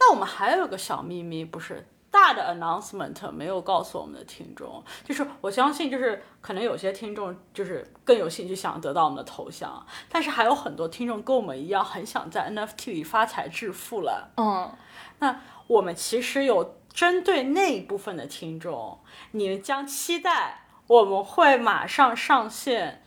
[0.00, 14.30] 那我们还有个小秘密，不是大的 announcement 没有告诉我们的听众，就是我相信，就是可能有些听众就是更有兴趣想得到我们的头像，但是还有很多听众跟我们一样，很想在 NFT 里发财致富了。
[14.36, 14.70] 嗯，
[15.18, 19.00] 那我们其实有针对那一部分的听众，
[19.32, 23.02] 你们将期待我们会马上上线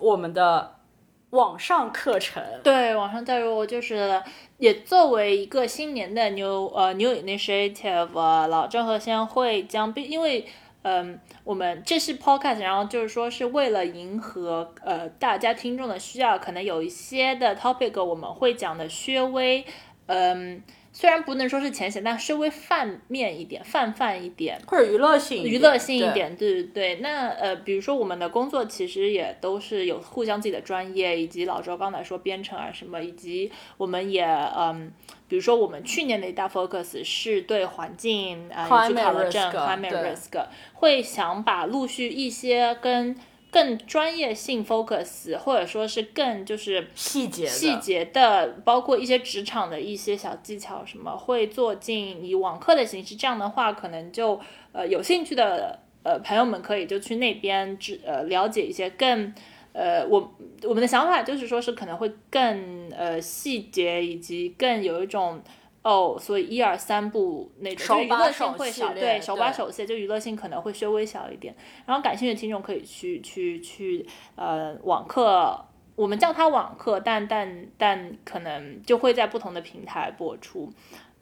[0.00, 0.79] 我们的
[1.30, 2.42] 网上课程。
[2.62, 4.22] 对，网上教育我就是
[4.58, 8.12] 也作为一个新年的 new 呃 new initiative，
[8.48, 10.46] 老郑和先会将因为。
[10.82, 19.62] 嗯，我们这是 podcast，然后就是说是为了迎合呃大家听众的需要，可能有一些的 topic 我们会讲的稍微，
[20.06, 20.62] 嗯，
[21.00, 24.60] 虽然不能说是浅显，但稍微泛面一点，泛泛一点。
[24.66, 26.96] 或者娱乐性、娱乐性一点，对对对。
[26.96, 34.92] 那呃，比如说我们的工作其实也都是有互相自己的专业，以及老周刚才说编程啊什么，以及我们也嗯，
[35.26, 43.16] 比如说我们去年的一大 focus 是对环境啊、呃，以及 Climate 考了证 risk，climate risk，会想把陆续一些跟
[43.50, 53.16] 更专业性 focus，或者说是更就是细节细节的，包括一些职场的一些小技巧，什么会做进以网课的形式。
[53.16, 54.40] 这样的话，可能就
[54.72, 59.34] 呃有兴趣的呃朋友们可以就去那边知呃了解一些更
[59.72, 60.32] 呃我
[60.62, 65.42] 我们的想法就是说是可能会更呃细节，以及更有一种。
[65.82, 71.54] 哦，所以一二三部那种就娱乐性会少，对手把对手些，就娱乐性可能会稍微小一点。
[71.86, 74.06] 然后感兴趣的听众可以去去去
[74.36, 75.64] 呃网课，
[75.96, 80.70] 我们叫它网课，但但但可能就会在不同的平台播出。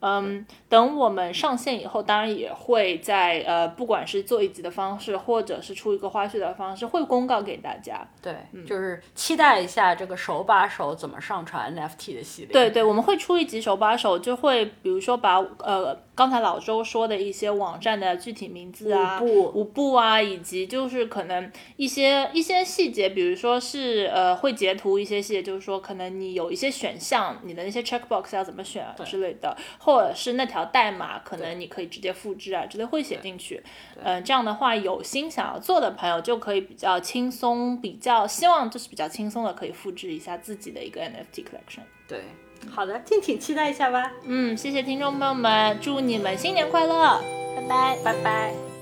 [0.00, 8.06] 嗯，等我们上线以后，当然也会在呃，不管是做一集的方式，或者是出一个花絮的方式，会公告给大家。
[8.22, 12.52] 对，嗯就是期待一下这个手把手怎么上传 NFT 的系列。
[12.52, 33.62] 对对，我们会出一集手把手，就会比如说把呃刚才老周说的一些网站的具体名字啊、五步舞步啊，以及就是可能一些一些细节，比如说是呃会截图一些细节，就是说可能你有一些选项，你的那些 checkbox 要怎么选啊之类的，或者是那条代码，可能你可以直接复制啊之类会写进去。
[34.02, 41.82] 嗯、这样的话，有心想要做的朋友就可以比较轻松，比较希望就是比较轻松的可以复制一下自己的一个 NFT collection。
[42.08, 42.24] 对，
[42.70, 47.20] 好的，敬请期待一下吧，嗯，谢谢听众朋友们，祝你们新年快乐，
[47.56, 48.77] 拜拜，拜拜。